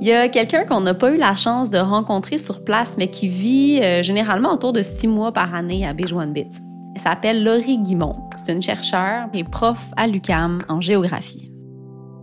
Il 0.01 0.07
y 0.07 0.13
a 0.13 0.29
quelqu'un 0.29 0.65
qu'on 0.65 0.81
n'a 0.81 0.95
pas 0.95 1.13
eu 1.13 1.17
la 1.17 1.37
chance 1.37 1.69
de 1.69 1.79
rencontrer 1.79 2.39
sur 2.39 2.65
place, 2.65 2.97
mais 2.97 3.09
qui 3.09 3.29
vit 3.29 3.81
euh, 3.83 4.03
généralement 4.03 4.53
autour 4.53 4.73
de 4.73 4.83
six 4.83 5.09
mois 5.09 5.33
par 5.33 5.55
année 5.55 5.87
à 5.87 5.93
Béjouane-Bit. 5.93 6.61
Elle 6.95 7.01
s'appelle 7.01 7.45
Laurie 7.45 7.79
Guimont. 7.79 8.17
C'est 8.37 8.53
une 8.53 8.63
chercheure 8.63 9.29
et 9.35 9.45
prof 9.45 9.91
à 9.97 10.07
l'UCAM 10.07 10.59
en 10.69 10.81
géographie. 10.81 11.51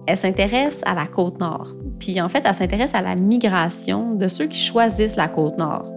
Elle 0.08 0.18
s'intéresse 0.18 0.82
à 0.86 0.96
la 0.96 1.06
côte 1.06 1.40
nord. 1.40 1.76
Puis 2.00 2.20
en 2.22 2.30
fait, 2.30 2.42
elle 2.46 2.56
s'intéresse 2.56 2.96
à 2.96 3.02
la 3.02 3.16
migration 3.16 4.14
de 4.16 4.28
ceux 4.28 4.46
qui 4.46 4.60
choisissent 4.60 5.16
la 5.16 5.28
côte 5.28 5.58
nord, 5.58 5.92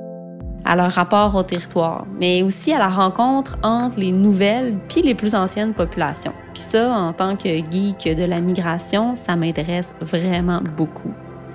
à 0.64 0.76
leur 0.76 0.90
rapport 0.90 1.34
au 1.34 1.42
territoire, 1.42 2.06
mais 2.18 2.42
aussi 2.42 2.72
à 2.72 2.78
la 2.78 2.88
rencontre 2.88 3.58
entre 3.62 3.98
les 3.98 4.12
nouvelles 4.12 4.78
puis 4.88 5.02
les 5.02 5.14
plus 5.14 5.34
anciennes 5.34 5.74
populations. 5.74 6.32
Puis 6.54 6.62
ça, 6.62 6.92
en 6.92 7.12
tant 7.12 7.36
que 7.36 7.48
geek 7.48 8.16
de 8.16 8.24
la 8.24 8.40
migration, 8.40 9.14
ça 9.16 9.36
m'intéresse 9.36 9.92
vraiment 10.00 10.60
beaucoup. 10.76 11.12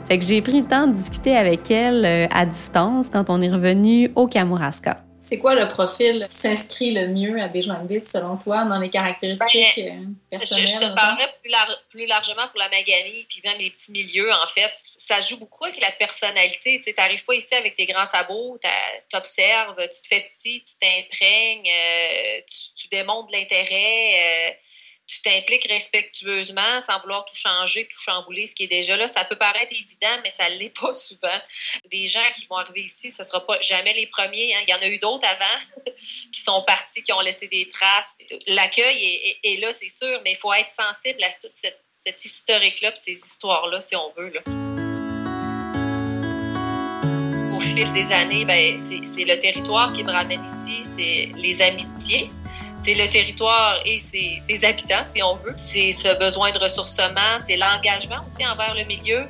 Fait 0.07 0.19
que 0.19 0.25
j'ai 0.25 0.41
pris 0.41 0.61
le 0.61 0.67
temps 0.67 0.87
de 0.87 0.93
discuter 0.93 1.35
avec 1.35 1.71
elle 1.71 2.05
euh, 2.05 2.27
à 2.31 2.45
distance 2.45 3.09
quand 3.09 3.29
on 3.29 3.41
est 3.41 3.49
revenu 3.49 4.11
au 4.15 4.27
Kamouraska. 4.27 5.04
C'est 5.27 5.39
quoi 5.39 5.55
le 5.55 5.67
profil 5.67 6.27
qui 6.29 6.35
s'inscrit 6.35 6.91
le 6.91 7.07
mieux 7.07 7.41
à 7.41 7.47
Béjoinville, 7.47 8.05
selon 8.05 8.37
toi, 8.37 8.63
dans 8.65 8.77
les 8.77 8.91
caractéristiques 8.91 9.75
ben, 9.75 10.15
personnelles? 10.29 10.67
Je, 10.67 10.73
je, 10.73 10.77
te 10.77 10.95
parlerais 10.95 11.33
plus, 11.41 11.51
plus, 11.89 12.05
largement 12.05 12.47
pour 12.49 12.59
la 12.59 12.69
Magamie, 12.69 13.25
puis 13.27 13.41
même 13.43 13.57
les 13.57 13.71
petits 13.71 13.91
milieux, 13.91 14.31
en 14.31 14.45
fait. 14.45 14.71
Ça 14.77 15.19
joue 15.21 15.39
beaucoup 15.39 15.63
avec 15.63 15.81
la 15.81 15.91
personnalité. 15.93 16.79
Tu 16.85 16.93
n'arrives 16.95 17.25
pas 17.25 17.33
ici 17.33 17.55
avec 17.55 17.75
tes 17.75 17.87
grands 17.87 18.05
sabots, 18.05 18.59
tu 18.61 19.17
observes, 19.17 19.75
tu 19.75 20.01
te 20.03 20.07
fais 20.07 20.29
petit, 20.31 20.63
tu 20.63 20.75
t'imprègnes, 20.79 21.69
euh, 21.69 22.41
tu, 22.47 22.83
tu, 22.83 22.87
démontres 22.89 23.31
l'intérêt. 23.31 24.51
Euh, 24.51 24.53
tu 25.07 25.21
t'impliques 25.21 25.67
respectueusement 25.67 26.81
sans 26.81 26.99
vouloir 27.01 27.25
tout 27.25 27.35
changer, 27.35 27.87
tout 27.87 27.99
chambouler, 27.99 28.45
ce 28.45 28.55
qui 28.55 28.63
est 28.63 28.67
déjà 28.67 28.97
là. 28.97 29.07
Ça 29.07 29.23
peut 29.23 29.35
paraître 29.35 29.71
évident, 29.71 30.19
mais 30.23 30.29
ça 30.29 30.49
ne 30.49 30.55
l'est 30.55 30.69
pas 30.69 30.93
souvent. 30.93 31.39
Les 31.91 32.07
gens 32.07 32.25
qui 32.35 32.47
vont 32.47 32.57
arriver 32.57 32.81
ici, 32.81 33.11
ce 33.11 33.21
ne 33.21 33.27
sera 33.27 33.45
pas 33.45 33.59
jamais 33.61 33.93
les 33.93 34.07
premiers. 34.07 34.55
Hein. 34.55 34.61
Il 34.67 34.71
y 34.71 34.73
en 34.73 34.81
a 34.81 34.87
eu 34.87 34.97
d'autres 34.97 35.27
avant 35.27 35.85
qui 36.31 36.41
sont 36.41 36.63
partis, 36.63 37.03
qui 37.03 37.13
ont 37.13 37.19
laissé 37.19 37.47
des 37.47 37.69
traces. 37.69 38.17
L'accueil 38.47 39.37
est, 39.43 39.57
là, 39.57 39.71
c'est 39.73 39.89
sûr, 39.89 40.19
mais 40.23 40.31
il 40.31 40.37
faut 40.37 40.53
être 40.53 40.71
sensible 40.71 41.23
à 41.23 41.31
toute 41.33 41.53
cette, 41.55 41.79
historique-là, 42.23 42.91
ces 42.95 43.13
histoires-là, 43.13 43.81
si 43.81 43.95
on 43.95 44.11
veut. 44.15 44.33
Au 47.55 47.59
fil 47.59 47.91
des 47.93 48.11
années, 48.11 48.45
ben, 48.45 48.77
c'est 48.77 49.25
le 49.25 49.39
territoire 49.39 49.91
qui 49.93 50.03
me 50.03 50.11
ramène 50.11 50.43
ici, 50.45 50.83
c'est 50.97 51.31
les 51.35 51.61
amitiés 51.61 52.29
C'est 52.85 52.93
le 52.93 53.09
territoire 53.09 53.79
et 53.83 53.97
ses, 53.97 54.63
habitants, 54.63 55.07
si 55.07 55.23
on 55.23 55.37
veut. 55.37 55.55
C'est 55.55 55.91
ce 55.91 56.19
besoin 56.19 56.51
de 56.51 56.59
ressourcement, 56.59 57.39
c'est 57.43 57.55
l'engagement 57.55 58.23
aussi 58.23 58.45
envers 58.45 58.75
le 58.75 58.83
milieu. 58.83 59.21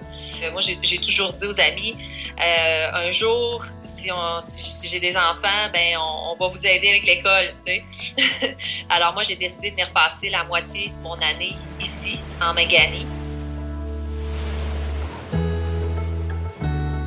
Euh, 0.44 0.52
moi, 0.52 0.60
j'ai 0.60 0.98
toujours 0.98 1.32
dit 1.32 1.46
aux 1.46 1.58
amis, 1.62 1.96
euh, 2.44 2.88
un 2.92 3.12
jour, 3.12 3.64
si, 3.88 4.12
on, 4.12 4.42
si, 4.42 4.90
j'ai 4.90 5.00
des 5.00 5.16
enfants, 5.16 5.70
ben 5.72 5.98
on, 5.98 6.36
va 6.38 6.50
vous 6.50 6.68
aider 6.68 6.90
avec 6.90 7.06
l'école. 7.06 7.54
Alors 8.90 9.14
moi, 9.14 9.24
j'ai 9.24 9.38
décidé 9.38 9.70
de 9.70 9.76
venir 9.76 9.90
passer 9.92 10.30
la 10.30 10.44
moitié 10.44 10.90
de 10.90 11.02
mon 11.02 11.14
année 11.14 11.56
ici, 11.80 12.20
en 12.42 12.54
Magani. 12.54 13.06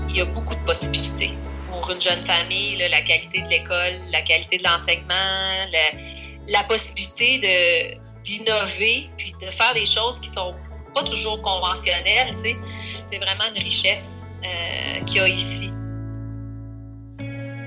Il 0.08 0.16
y 0.16 0.22
a 0.22 0.24
beaucoup 0.24 0.54
de 0.54 0.64
possibilités 0.64 1.32
pour 1.70 1.90
une 1.90 2.00
jeune 2.00 2.24
famille, 2.24 2.78
la 2.88 3.02
qualité 3.02 3.42
de 3.42 3.48
l'école, 3.48 4.00
la 4.10 4.22
qualité 4.22 4.56
de 4.56 4.64
l'enseignement, 4.64 5.66
la, 5.70 5.98
la 6.48 6.62
possibilité 6.64 7.98
d'innover 8.24 9.10
puis 9.16 9.34
de 9.40 9.50
faire 9.50 9.74
des 9.74 9.86
choses 9.86 10.18
qui 10.20 10.30
sont 10.30 10.54
pas 10.94 11.02
toujours 11.02 11.40
conventionnelles. 11.42 12.34
Tu 12.36 12.42
sais. 12.42 12.56
C'est 13.10 13.18
vraiment 13.18 13.44
une 13.54 13.62
richesse 13.62 14.26
euh, 14.44 15.04
qu'il 15.04 15.16
y 15.16 15.20
a 15.20 15.28
ici. 15.28 15.70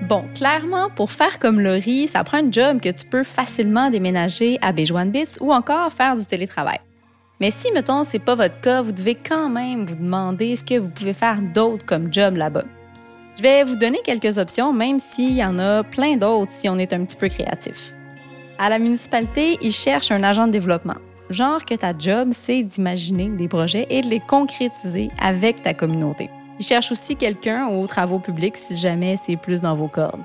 Bon, 0.04 0.26
clairement, 0.36 0.90
pour 0.90 1.12
faire 1.12 1.40
comme 1.40 1.62
Laurie, 1.62 2.08
ça 2.08 2.24
prend 2.24 2.40
un 2.40 2.52
job 2.52 2.82
que 2.82 2.90
tu 2.90 3.06
peux 3.06 3.24
facilement 3.24 3.90
déménager 3.90 4.58
à 4.62 4.74
Bits 4.74 5.38
ou 5.40 5.54
encore 5.54 5.94
faire 5.94 6.18
du 6.18 6.26
télétravail. 6.26 6.80
Mais 7.40 7.50
si, 7.50 7.72
mettons, 7.72 8.04
c'est 8.04 8.20
pas 8.20 8.36
votre 8.36 8.60
cas, 8.62 8.82
vous 8.82 8.92
devez 8.92 9.16
quand 9.16 9.50
même 9.50 9.86
vous 9.86 9.96
demander 9.96 10.56
ce 10.56 10.64
que 10.64 10.78
vous 10.78 10.90
pouvez 10.90 11.14
faire 11.14 11.40
d'autre 11.42 11.86
comme 11.86 12.12
job 12.12 12.36
là-bas. 12.36 12.66
Je 13.38 13.42
vais 13.42 13.64
vous 13.64 13.76
donner 13.76 14.00
quelques 14.04 14.38
options, 14.38 14.74
même 14.74 15.00
s'il 15.00 15.34
y 15.34 15.44
en 15.44 15.58
a 15.58 15.84
plein 15.84 16.18
d'autres 16.18 16.52
si 16.52 16.68
on 16.68 16.78
est 16.78 16.94
un 16.94 17.06
petit 17.06 17.18
peu 17.18 17.30
créatif. 17.30 17.94
À 18.64 18.70
la 18.70 18.78
municipalité, 18.78 19.58
ils 19.64 19.72
cherchent 19.72 20.12
un 20.12 20.22
agent 20.22 20.46
de 20.46 20.52
développement. 20.52 20.98
Genre 21.32 21.66
que 21.66 21.74
ta 21.74 21.98
job, 21.98 22.30
c'est 22.30 22.62
d'imaginer 22.62 23.28
des 23.30 23.48
projets 23.48 23.88
et 23.90 24.04
de 24.04 24.08
les 24.08 24.20
concrétiser 24.20 25.10
avec 25.20 25.64
ta 25.64 25.74
communauté. 25.74 26.30
Ils 26.60 26.64
cherchent 26.64 26.92
aussi 26.92 27.16
quelqu'un 27.16 27.70
aux 27.70 27.88
travaux 27.88 28.20
publics 28.20 28.56
si 28.56 28.80
jamais 28.80 29.18
c'est 29.18 29.36
plus 29.36 29.62
dans 29.62 29.76
vos 29.76 29.88
cordes. 29.88 30.22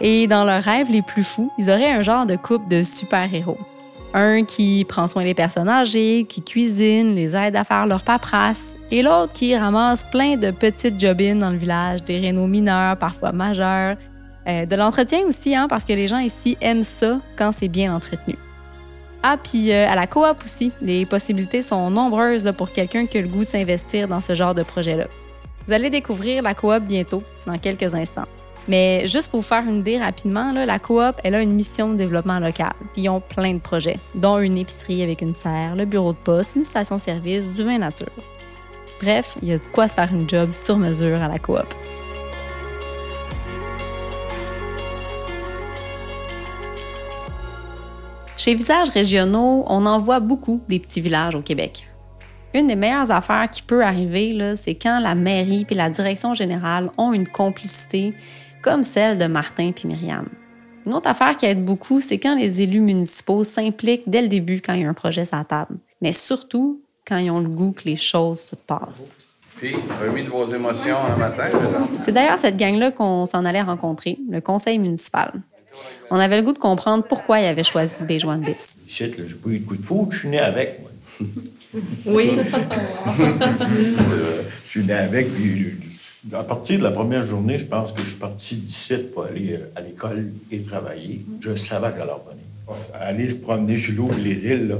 Et 0.00 0.26
dans 0.26 0.42
leurs 0.44 0.64
rêves 0.64 0.90
les 0.90 1.02
plus 1.02 1.22
fous, 1.22 1.52
ils 1.56 1.70
auraient 1.70 1.92
un 1.92 2.02
genre 2.02 2.26
de 2.26 2.34
couple 2.34 2.66
de 2.66 2.82
super-héros. 2.82 3.58
Un 4.12 4.42
qui 4.42 4.84
prend 4.88 5.06
soin 5.06 5.22
des 5.22 5.34
personnes 5.34 5.68
âgées, 5.68 6.26
qui 6.28 6.42
cuisine, 6.42 7.14
les 7.14 7.36
aide 7.36 7.54
à 7.54 7.62
faire 7.62 7.86
leur 7.86 8.02
paperasse, 8.02 8.76
et 8.90 9.02
l'autre 9.02 9.34
qui 9.34 9.56
ramasse 9.56 10.02
plein 10.02 10.36
de 10.36 10.50
petites 10.50 10.98
jobines 10.98 11.38
dans 11.38 11.50
le 11.50 11.58
village, 11.58 12.02
des 12.02 12.18
rénaux 12.18 12.48
mineurs, 12.48 12.96
parfois 12.96 13.30
majeurs, 13.30 13.96
euh, 14.48 14.66
de 14.66 14.76
l'entretien 14.76 15.24
aussi, 15.26 15.54
hein, 15.54 15.66
parce 15.68 15.84
que 15.84 15.92
les 15.92 16.08
gens 16.08 16.18
ici 16.18 16.56
aiment 16.60 16.82
ça 16.82 17.20
quand 17.36 17.52
c'est 17.52 17.68
bien 17.68 17.94
entretenu. 17.94 18.36
Ah, 19.22 19.36
puis 19.36 19.72
euh, 19.72 19.88
à 19.88 19.94
la 19.94 20.08
coop 20.08 20.42
aussi, 20.44 20.72
les 20.80 21.06
possibilités 21.06 21.62
sont 21.62 21.90
nombreuses 21.90 22.50
pour 22.56 22.72
quelqu'un 22.72 23.06
qui 23.06 23.18
a 23.18 23.22
le 23.22 23.28
goût 23.28 23.44
de 23.44 23.48
s'investir 23.48 24.08
dans 24.08 24.20
ce 24.20 24.34
genre 24.34 24.54
de 24.54 24.64
projet-là. 24.64 25.06
Vous 25.66 25.72
allez 25.72 25.90
découvrir 25.90 26.42
la 26.42 26.54
coop 26.54 26.82
bientôt, 26.82 27.22
dans 27.46 27.56
quelques 27.56 27.94
instants. 27.94 28.26
Mais 28.68 29.06
juste 29.06 29.30
pour 29.30 29.40
vous 29.40 29.46
faire 29.46 29.64
une 29.64 29.80
idée 29.80 29.98
rapidement, 29.98 30.52
la 30.52 30.78
coop, 30.80 31.14
elle 31.22 31.36
a 31.36 31.40
une 31.40 31.52
mission 31.52 31.90
de 31.92 31.96
développement 31.96 32.40
local. 32.40 32.72
Puis 32.92 33.02
ils 33.02 33.08
ont 33.08 33.20
plein 33.20 33.54
de 33.54 33.60
projets, 33.60 33.98
dont 34.16 34.38
une 34.38 34.58
épicerie 34.58 35.02
avec 35.02 35.22
une 35.22 35.34
serre, 35.34 35.76
le 35.76 35.84
bureau 35.84 36.12
de 36.12 36.18
poste, 36.18 36.52
une 36.56 36.64
station-service, 36.64 37.46
du 37.46 37.62
vin 37.62 37.78
nature. 37.78 38.06
Bref, 39.00 39.36
il 39.42 39.48
y 39.48 39.52
a 39.52 39.58
de 39.58 39.62
quoi 39.72 39.88
se 39.88 39.94
faire 39.94 40.12
une 40.12 40.28
job 40.28 40.52
sur 40.52 40.78
mesure 40.78 41.20
à 41.22 41.28
la 41.28 41.38
coop. 41.38 41.66
Chez 48.44 48.54
Visages 48.54 48.88
régionaux, 48.88 49.64
on 49.68 49.86
en 49.86 50.00
voit 50.00 50.18
beaucoup 50.18 50.60
des 50.66 50.80
petits 50.80 51.00
villages 51.00 51.36
au 51.36 51.42
Québec. 51.42 51.86
Une 52.52 52.66
des 52.66 52.74
meilleures 52.74 53.12
affaires 53.12 53.48
qui 53.48 53.62
peut 53.62 53.84
arriver, 53.84 54.56
c'est 54.56 54.74
quand 54.74 54.98
la 54.98 55.14
mairie 55.14 55.64
et 55.70 55.74
la 55.76 55.88
direction 55.88 56.34
générale 56.34 56.90
ont 56.98 57.12
une 57.12 57.28
complicité 57.28 58.12
comme 58.60 58.82
celle 58.82 59.16
de 59.16 59.26
Martin 59.26 59.70
et 59.70 59.86
Myriam. 59.86 60.26
Une 60.84 60.92
autre 60.92 61.08
affaire 61.08 61.36
qui 61.36 61.46
aide 61.46 61.64
beaucoup, 61.64 62.00
c'est 62.00 62.18
quand 62.18 62.34
les 62.34 62.62
élus 62.62 62.80
municipaux 62.80 63.44
s'impliquent 63.44 64.10
dès 64.10 64.22
le 64.22 64.28
début 64.28 64.60
quand 64.60 64.72
il 64.72 64.82
y 64.82 64.84
a 64.86 64.88
un 64.88 64.92
projet 64.92 65.24
sur 65.24 65.36
la 65.36 65.44
table, 65.44 65.76
mais 66.00 66.10
surtout 66.10 66.82
quand 67.06 67.18
ils 67.18 67.30
ont 67.30 67.38
le 67.38 67.48
goût 67.48 67.70
que 67.70 67.84
les 67.84 67.94
choses 67.94 68.40
se 68.40 68.56
passent. 68.56 69.16
Puis, 69.58 69.76
remis 70.04 70.24
de 70.24 70.30
vos 70.30 70.52
émotions 70.52 70.96
un 70.96 71.16
matin. 71.16 71.44
C'est 72.02 72.10
d'ailleurs 72.10 72.40
cette 72.40 72.56
gang-là 72.56 72.90
qu'on 72.90 73.24
s'en 73.24 73.44
allait 73.44 73.62
rencontrer, 73.62 74.18
le 74.28 74.40
conseil 74.40 74.80
municipal. 74.80 75.30
On 76.10 76.16
avait 76.16 76.36
le 76.36 76.42
goût 76.42 76.52
de 76.52 76.58
comprendre 76.58 77.04
pourquoi 77.04 77.40
il 77.40 77.46
avait 77.46 77.62
choisi 77.62 78.04
Béjoin 78.04 78.38
Bits. 78.38 78.54
J'ai 78.86 79.08
pas 79.08 79.50
eu 79.50 79.58
de 79.58 79.66
coup 79.66 79.76
de 79.76 79.82
foudre, 79.82 80.12
je 80.12 80.18
suis 80.18 80.28
né 80.28 80.38
avec. 80.38 80.80
Moi. 80.80 80.90
Oui. 82.04 82.32
Euh, 83.18 84.42
je 84.62 84.68
suis 84.68 84.84
né 84.84 84.92
avec. 84.92 85.32
Puis, 85.32 85.72
à 86.32 86.44
partir 86.44 86.78
de 86.78 86.84
la 86.84 86.90
première 86.90 87.24
journée, 87.24 87.56
je 87.58 87.64
pense 87.64 87.92
que 87.92 88.02
je 88.02 88.08
suis 88.08 88.18
parti 88.18 88.56
d'ici 88.56 88.94
pour 89.14 89.24
aller 89.24 89.54
euh, 89.54 89.72
à 89.74 89.80
l'école 89.80 90.32
et 90.50 90.60
travailler. 90.60 91.24
Je 91.40 91.56
savais 91.56 91.90
que 91.92 91.98
j'allais 91.98 92.12
revenir. 92.12 92.44
Aller 92.92 93.30
se 93.30 93.36
promener 93.36 93.78
sur 93.78 93.94
l'eau 93.94 94.10
et 94.18 94.20
les 94.20 94.44
îles, 94.44 94.68
là, 94.68 94.76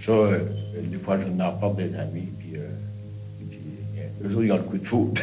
ça, 0.00 0.12
euh, 0.12 0.38
des 0.82 0.98
fois, 0.98 1.18
je 1.18 1.24
n'en 1.30 1.50
pas 1.52 1.74
des 1.76 1.92
amis. 1.96 2.28
Puis, 2.38 2.52
euh, 2.56 2.68
puis, 3.48 3.58
eux 4.24 4.34
autres, 4.34 4.44
ils 4.44 4.52
ont 4.52 4.56
le 4.56 4.62
coup 4.62 4.78
de 4.78 4.86
foudre. 4.86 5.20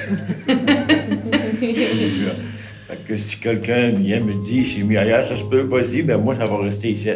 Fait 2.88 2.98
que 3.06 3.18
si 3.18 3.38
quelqu'un 3.38 3.90
vient 3.90 4.22
me 4.22 4.34
dit 4.46 4.66
c'est 4.66 4.82
mieux 4.82 4.98
ailleurs, 4.98 5.28
ça 5.28 5.36
se 5.36 5.44
peut, 5.44 5.62
vas-y, 5.62 6.04
ben 6.04 6.18
moi, 6.18 6.38
ça 6.38 6.46
va 6.46 6.60
rester 6.60 6.92
ici. 6.92 7.10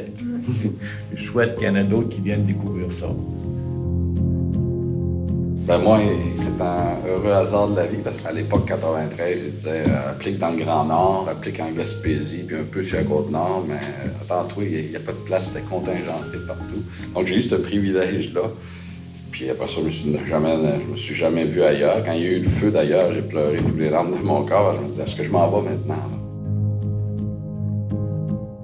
je 1.13 1.23
souhaite 1.23 1.55
qu'il 1.55 1.67
y 1.67 1.69
en 1.69 1.75
a 1.75 1.83
d'autres 1.83 2.09
qui 2.09 2.19
viennent 2.19 2.45
découvrir 2.45 2.91
ça. 2.91 3.07
Ben 5.65 5.77
moi, 5.77 6.01
c'est 6.35 6.61
un 6.61 6.97
heureux 7.07 7.31
hasard 7.31 7.69
de 7.69 7.77
la 7.77 7.85
vie 7.85 7.99
parce 8.03 8.21
qu'à 8.21 8.33
l'époque 8.33 8.65
93, 8.67 9.39
je 9.39 9.49
disais 9.51 9.83
euh, 9.87 10.09
applique 10.09 10.37
dans 10.39 10.49
le 10.49 10.57
Grand 10.57 10.83
Nord, 10.83 11.27
applique 11.31 11.61
en 11.61 11.71
Gaspésie, 11.71 12.43
puis 12.45 12.57
un 12.57 12.63
peu 12.69 12.83
sur 12.83 12.97
la 12.97 13.03
Côte-Nord, 13.03 13.65
mais 13.69 13.75
attends, 14.21 14.43
toi, 14.49 14.63
il 14.65 14.89
n'y 14.89 14.95
a, 14.97 14.99
pas 14.99 15.13
de 15.13 15.17
place, 15.19 15.45
c'était 15.53 15.61
contingenté 15.61 16.39
partout. 16.45 16.83
Donc 17.13 17.27
j'ai 17.27 17.37
eu 17.37 17.41
ce 17.43 17.55
privilège-là. 17.55 18.41
Puis 19.31 19.49
après 19.49 19.67
ça, 19.67 19.75
je 19.77 19.81
me 19.81 19.91
suis 19.91 20.11
jamais, 20.29 20.55
je 20.85 20.91
me 20.91 20.97
suis 20.97 21.15
jamais 21.15 21.45
vu 21.45 21.63
ailleurs. 21.63 22.03
Quand 22.03 22.13
il 22.13 22.23
y 22.23 22.27
a 22.27 22.31
eu 22.31 22.39
le 22.39 22.49
feu 22.49 22.69
d'ailleurs, 22.69 23.13
j'ai 23.13 23.21
pleuré 23.21 23.57
tous 23.57 23.77
les 23.77 23.89
larmes 23.89 24.11
de 24.11 24.23
mon 24.23 24.43
corps. 24.43 24.75
Je 24.77 24.83
me 24.83 24.89
disais, 24.89 25.03
est-ce 25.03 25.15
que 25.15 25.23
je 25.23 25.31
m'en 25.31 25.49
vais 25.49 25.69
maintenant? 25.69 26.03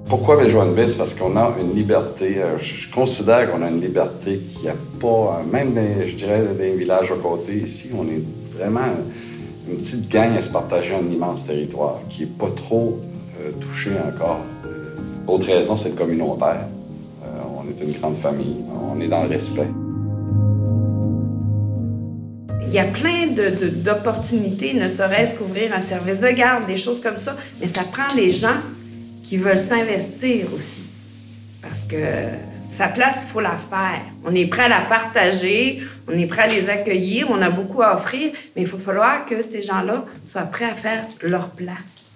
Pourquoi 0.08 0.42
les 0.42 0.50
joindre 0.50 0.72
C'est 0.86 0.96
parce 0.96 1.12
qu'on 1.12 1.36
a 1.36 1.54
une 1.60 1.74
liberté. 1.74 2.38
Euh, 2.38 2.58
je 2.58 2.90
considère 2.90 3.50
qu'on 3.50 3.60
a 3.62 3.68
une 3.68 3.80
liberté 3.80 4.38
qui 4.38 4.62
n'y 4.62 4.68
a 4.68 4.74
pas, 5.00 5.40
euh, 5.40 5.52
même 5.52 5.74
je 6.06 6.14
dirais, 6.14 6.42
dans 6.42 6.58
les 6.58 6.76
villages 6.76 7.12
à 7.12 7.16
côté 7.16 7.56
ici, 7.56 7.90
on 7.94 8.04
est 8.04 8.22
vraiment 8.56 8.88
une 9.70 9.78
petite 9.78 10.08
gang 10.08 10.34
à 10.36 10.40
se 10.40 10.50
partager 10.50 10.94
un 10.94 11.12
immense 11.12 11.44
territoire 11.44 12.00
qui 12.08 12.22
n'est 12.22 12.30
pas 12.30 12.48
trop 12.56 13.00
euh, 13.40 13.50
touché 13.60 13.90
encore. 13.90 14.40
Autre 15.26 15.46
raison, 15.46 15.76
c'est 15.76 15.90
le 15.90 15.94
communautaire. 15.94 16.66
on 17.22 17.68
est 17.68 17.84
une 17.84 17.92
grande 17.92 18.16
famille, 18.16 18.56
on 18.90 18.98
est 19.02 19.08
dans 19.08 19.24
le 19.24 19.28
respect. 19.28 19.68
Il 22.68 22.74
y 22.74 22.78
a 22.78 22.84
plein 22.84 23.28
d'opportunités, 23.28 24.74
ne 24.74 24.90
serait-ce 24.90 25.38
qu'ouvrir 25.38 25.74
un 25.74 25.80
service 25.80 26.20
de 26.20 26.28
garde, 26.28 26.66
des 26.66 26.76
choses 26.76 27.00
comme 27.00 27.16
ça, 27.16 27.34
mais 27.62 27.66
ça 27.66 27.80
prend 27.90 28.14
des 28.14 28.30
gens 28.30 28.60
qui 29.24 29.38
veulent 29.38 29.58
s'investir 29.58 30.46
aussi. 30.54 30.82
Parce 31.62 31.84
que 31.84 31.96
sa 32.70 32.88
place, 32.88 33.24
il 33.24 33.32
faut 33.32 33.40
la 33.40 33.56
faire. 33.70 34.02
On 34.22 34.34
est 34.34 34.44
prêt 34.44 34.64
à 34.64 34.68
la 34.68 34.82
partager, 34.82 35.80
on 36.06 36.12
est 36.12 36.26
prêt 36.26 36.42
à 36.42 36.46
les 36.46 36.68
accueillir, 36.68 37.28
on 37.30 37.40
a 37.40 37.48
beaucoup 37.48 37.80
à 37.80 37.96
offrir, 37.96 38.32
mais 38.54 38.62
il 38.62 38.68
faut 38.68 38.76
falloir 38.76 39.24
que 39.24 39.40
ces 39.40 39.62
gens-là 39.62 40.04
soient 40.22 40.42
prêts 40.42 40.66
à 40.66 40.74
faire 40.74 41.04
leur 41.22 41.48
place. 41.48 42.12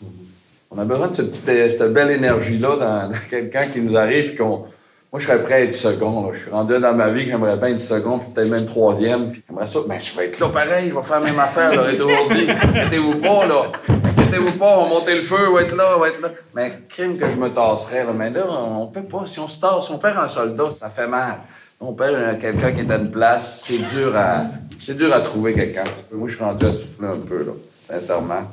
On 0.71 0.79
a 0.79 0.85
besoin 0.85 1.09
de 1.09 1.31
cette, 1.33 1.93
belle 1.95 2.11
énergie-là 2.11 2.77
dans, 2.77 3.11
quelqu'un 3.31 3.69
qui 3.69 3.81
nous 3.81 3.97
arrive, 3.97 4.37
qu'on 4.37 4.67
moi, 5.13 5.21
je 5.21 5.27
serais 5.27 5.43
prêt 5.43 5.55
à 5.55 5.61
être 5.61 5.75
second. 5.75 6.33
Je 6.33 6.39
suis 6.41 6.51
rendu 6.51 6.79
dans 6.79 6.95
ma 6.95 7.11
vie 7.11 7.27
que 7.27 7.33
j'aimerais 7.33 7.59
bien 7.59 7.69
être 7.69 7.83
second, 7.83 8.19
puis 8.19 8.29
peut-être 8.33 8.49
même 8.49 8.65
troisième. 8.65 9.33
Puis 9.33 9.45
j'aimerais 9.47 9.67
ça. 9.67 9.81
Mais 9.87 10.01
je 10.01 10.17
vais 10.17 10.25
être 10.25 10.41
là 10.41 10.49
pareil, 10.49 10.89
je 10.89 10.95
vais 10.95 11.03
faire 11.03 11.21
la 11.21 11.27
même 11.27 11.39
affaire. 11.39 11.75
Là, 11.75 11.83
aujourd'hui. 11.83 12.49
Inquiétez-vous 12.51 13.17
pas, 13.17 13.47
là. 13.47 13.73
Inquiétez-vous 13.89 14.53
pas, 14.53 14.79
on 14.79 14.85
va 14.85 14.89
monter 14.89 15.15
le 15.15 15.21
feu, 15.21 15.51
on 15.51 15.53
va 15.53 15.61
être 15.61 15.77
là, 15.77 15.85
on 15.97 16.01
va 16.01 16.09
être 16.09 16.21
là. 16.23 16.31
Mais 16.55 16.79
crime 16.89 17.19
que 17.19 17.29
je 17.29 17.37
me 17.37 17.51
tasserais, 17.51 18.07
là. 18.07 18.13
Mais 18.15 18.31
là, 18.31 18.47
on 18.49 18.87
peut 18.87 19.03
pas. 19.03 19.27
Si 19.27 19.39
on 19.39 19.49
se 19.49 19.61
tasse, 19.61 19.91
on 19.91 19.99
perd 19.99 20.17
un 20.17 20.29
soldat, 20.29 20.71
ça 20.71 20.89
fait 20.89 21.07
mal. 21.07 21.41
On 21.79 21.93
perd 21.93 22.39
quelqu'un 22.39 22.73
qui 22.73 22.81
est 22.81 22.91
à 22.91 22.97
une 22.97 23.11
place, 23.11 23.65
c'est 23.67 23.77
dur 23.95 24.17
à, 24.17 24.47
c'est 24.79 24.97
dur 24.97 25.13
à 25.13 25.21
trouver 25.21 25.53
quelqu'un. 25.53 25.85
Moi, 26.11 26.29
je 26.29 26.37
suis 26.37 26.43
rendu 26.43 26.65
à 26.65 26.73
souffler 26.73 27.09
un 27.09 27.19
peu, 27.19 27.45
là. 27.45 27.53
Sincèrement. 27.91 28.45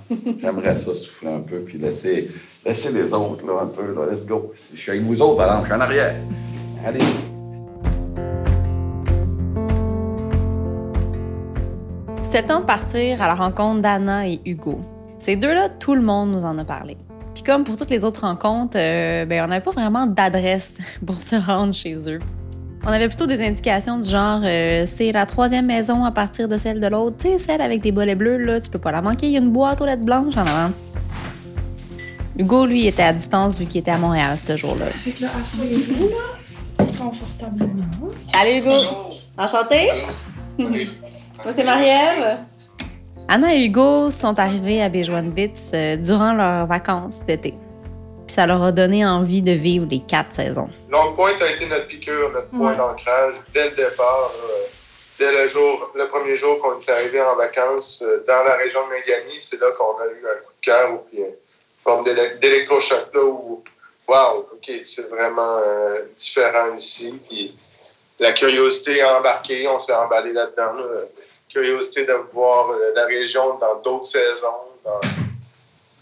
J'aimerais 0.41 0.75
ça, 0.75 0.93
souffler 0.93 1.29
un 1.29 1.39
peu, 1.39 1.59
puis 1.59 1.77
laisser, 1.77 2.29
laisser 2.65 2.91
les 2.91 3.13
autres, 3.13 3.45
là, 3.45 3.61
un 3.63 3.67
peu, 3.67 3.93
là. 3.93 4.11
Let's 4.11 4.25
go. 4.25 4.53
Je 4.73 4.79
suis 4.79 4.91
avec 4.91 5.03
vous 5.03 5.21
autres, 5.21 5.37
par 5.37 5.47
exemple, 5.47 5.67
je 5.67 5.73
suis 5.73 5.81
en 5.81 5.81
arrière. 5.81 6.15
Allez-y. 6.85 7.29
C'était 12.23 12.43
temps 12.43 12.59
de 12.59 12.65
partir 12.65 13.21
à 13.21 13.27
la 13.27 13.35
rencontre 13.35 13.81
d'Anna 13.81 14.27
et 14.27 14.39
Hugo. 14.45 14.79
Ces 15.19 15.35
deux-là, 15.35 15.69
tout 15.69 15.95
le 15.95 16.01
monde 16.01 16.31
nous 16.31 16.45
en 16.45 16.57
a 16.59 16.63
parlé. 16.63 16.95
Puis 17.33 17.43
comme 17.43 17.63
pour 17.63 17.75
toutes 17.75 17.89
les 17.89 18.03
autres 18.03 18.21
rencontres, 18.21 18.77
euh, 18.77 19.25
ben, 19.25 19.43
on 19.43 19.47
n'avait 19.47 19.63
pas 19.63 19.71
vraiment 19.71 20.05
d'adresse 20.05 20.77
pour 21.05 21.15
se 21.15 21.35
rendre 21.35 21.73
chez 21.73 21.95
eux. 22.07 22.19
On 22.85 22.89
avait 22.89 23.07
plutôt 23.07 23.25
des 23.25 23.45
indications 23.45 23.97
du 23.97 24.09
genre 24.09 24.39
euh, 24.43 24.85
c'est 24.85 25.11
la 25.11 25.25
troisième 25.25 25.65
maison 25.65 26.05
à 26.05 26.11
partir 26.11 26.47
de 26.47 26.55
celle 26.55 26.79
de 26.79 26.87
l'autre. 26.87 27.17
Tu 27.17 27.27
sais, 27.27 27.39
celle 27.39 27.61
avec 27.61 27.81
des 27.81 27.91
bolets 27.91 28.15
bleus, 28.15 28.37
là, 28.37 28.59
tu 28.61 28.69
peux 28.69 28.79
pas 28.79 28.91
la 28.91 29.01
manquer, 29.01 29.27
il 29.27 29.33
y 29.33 29.37
a 29.37 29.39
une 29.39 29.51
boîte 29.51 29.81
aux 29.81 29.85
lettres 29.85 30.05
blanches 30.05 30.37
en 30.37 30.41
avant. 30.41 30.71
Hugo, 32.39 32.65
lui, 32.65 32.87
était 32.87 33.03
à 33.03 33.11
distance 33.13 33.59
vu 33.59 33.65
qu'il 33.65 33.81
était 33.81 33.91
à 33.91 33.97
Montréal 33.97 34.37
ce 34.45 34.55
jour-là. 34.55 34.85
Fait 35.03 35.11
que 35.11 35.23
là, 35.23 35.27
asseyez-vous, 35.41 36.07
là, 36.07 36.85
confortablement. 36.97 37.85
Allez, 38.39 38.59
Hugo! 38.59 38.71
Enchanté! 39.37 39.89
Moi, 40.57 41.53
c'est 41.55 41.63
Marie-Ève. 41.65 42.37
Anna 43.27 43.53
et 43.53 43.65
Hugo 43.65 44.09
sont 44.09 44.39
arrivés 44.39 44.81
à 44.81 44.89
Béjoine-Bits 44.89 45.71
euh, 45.73 45.97
durant 45.97 46.33
leurs 46.33 46.65
vacances 46.65 47.23
d'été. 47.25 47.51
Puis 48.25 48.33
ça 48.35 48.47
leur 48.47 48.63
a 48.63 48.71
donné 48.71 49.05
envie 49.05 49.41
de 49.41 49.51
vivre 49.51 49.85
les 49.89 49.99
quatre 49.99 50.33
saisons. 50.33 50.69
Long 50.89 51.13
Point 51.15 51.33
a 51.41 51.51
été 51.51 51.67
notre 51.67 51.87
piqûre, 51.87 52.31
notre 52.33 52.47
point 52.49 52.71
Ouais. 52.71 52.77
d'ancrage 52.77 53.35
dès 53.53 53.69
le 53.69 53.75
départ. 53.75 54.31
là. 54.33 54.53
Dès 55.19 55.31
le 55.31 55.49
jour, 55.49 55.91
le 55.95 56.07
premier 56.07 56.37
jour 56.37 56.57
qu'on 56.61 56.79
est 56.79 56.89
arrivé 56.89 57.21
en 57.21 57.35
vacances 57.35 58.01
euh, 58.01 58.23
dans 58.25 58.43
la 58.47 58.55
région 58.55 58.79
de 58.87 58.93
Méganie, 58.93 59.39
c'est 59.41 59.59
là 59.59 59.67
qu'on 59.77 60.01
a 60.01 60.05
eu 60.07 60.23
un 60.25 60.39
coup 60.45 60.53
de 60.59 60.65
cœur 60.65 60.93
ou 60.93 60.97
puis 61.11 61.19
forme 61.83 62.03
d'élec- 62.05 62.39
d'électrochoc 62.39 63.13
là 63.13 63.23
où 63.23 63.63
wow, 64.07 64.47
ok, 64.53 64.71
c'est 64.85 65.07
vraiment 65.09 65.59
euh, 65.65 66.01
différent 66.17 66.75
ici. 66.75 67.13
Puis 67.29 67.55
la 68.19 68.33
curiosité 68.33 69.01
a 69.01 69.19
embarqué, 69.19 69.67
on 69.67 69.79
s'est 69.79 69.93
emballé 69.93 70.33
là-dedans. 70.33 70.73
là. 70.73 71.01
Curiosité 71.49 72.05
de 72.05 72.13
voir 72.33 72.69
euh, 72.71 72.91
la 72.95 73.05
région 73.05 73.57
dans 73.59 73.75
d'autres 73.83 74.05
saisons, 74.07 74.47
dans, 74.83 74.99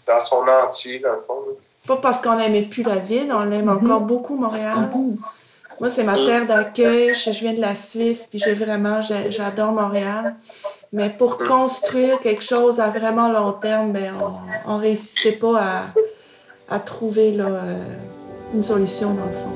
dans 0.06 0.20
son 0.20 0.46
entier, 0.48 0.98
dans 1.00 1.12
le 1.12 1.22
fond. 1.26 1.44
là. 1.46 1.54
Pas 1.86 1.96
parce 1.96 2.20
qu'on 2.20 2.36
n'aimait 2.36 2.62
plus 2.62 2.82
la 2.82 2.96
ville, 2.96 3.32
on 3.32 3.50
aime 3.50 3.68
encore 3.68 4.00
beaucoup 4.00 4.36
Montréal. 4.36 4.90
Moi, 5.80 5.90
c'est 5.90 6.04
ma 6.04 6.16
terre 6.16 6.46
d'accueil. 6.46 7.14
Je, 7.14 7.30
viens 7.30 7.54
de 7.54 7.60
la 7.60 7.74
Suisse, 7.74 8.26
puis 8.28 8.38
j'ai 8.38 8.52
vraiment, 8.54 9.00
j'adore 9.00 9.72
Montréal. 9.72 10.34
Mais 10.92 11.10
pour 11.10 11.36
construire 11.38 12.18
quelque 12.20 12.42
chose 12.42 12.80
à 12.80 12.88
vraiment 12.88 13.28
long 13.30 13.52
terme, 13.52 13.92
ben, 13.92 14.14
on 14.66 14.76
ne 14.76 14.80
réussissait 14.80 15.32
pas 15.32 15.60
à, 15.60 15.82
à 16.70 16.80
trouver 16.80 17.32
là, 17.32 17.46
euh, 17.46 17.82
une 18.54 18.62
solution 18.62 19.10
dans 19.10 19.26
le 19.26 19.32
fond. 19.32 19.52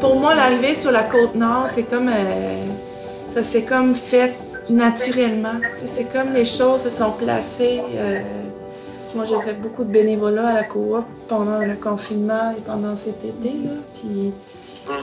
Pour 0.00 0.14
moi, 0.20 0.34
l'arrivée 0.34 0.74
sur 0.74 0.92
la 0.92 1.02
côte 1.02 1.34
nord, 1.34 1.66
c'est 1.68 1.84
comme 1.84 2.08
euh, 2.08 2.66
ça 3.30 3.42
s'est 3.42 3.62
comme 3.62 3.94
fait 3.96 4.34
naturellement. 4.70 5.58
C'est 5.84 6.12
comme 6.12 6.34
les 6.34 6.44
choses 6.44 6.82
se 6.82 6.90
sont 6.90 7.10
placées. 7.12 7.80
euh, 7.96 8.20
moi, 9.14 9.24
j'ai 9.24 9.40
fait 9.42 9.54
beaucoup 9.54 9.84
de 9.84 9.90
bénévolat 9.90 10.48
à 10.48 10.52
la 10.54 10.64
coop 10.64 11.04
pendant 11.28 11.58
le 11.58 11.74
confinement 11.74 12.52
et 12.56 12.60
pendant 12.60 12.96
cet 12.96 13.24
été. 13.24 13.50
Là. 13.50 13.70
Puis 14.00 14.32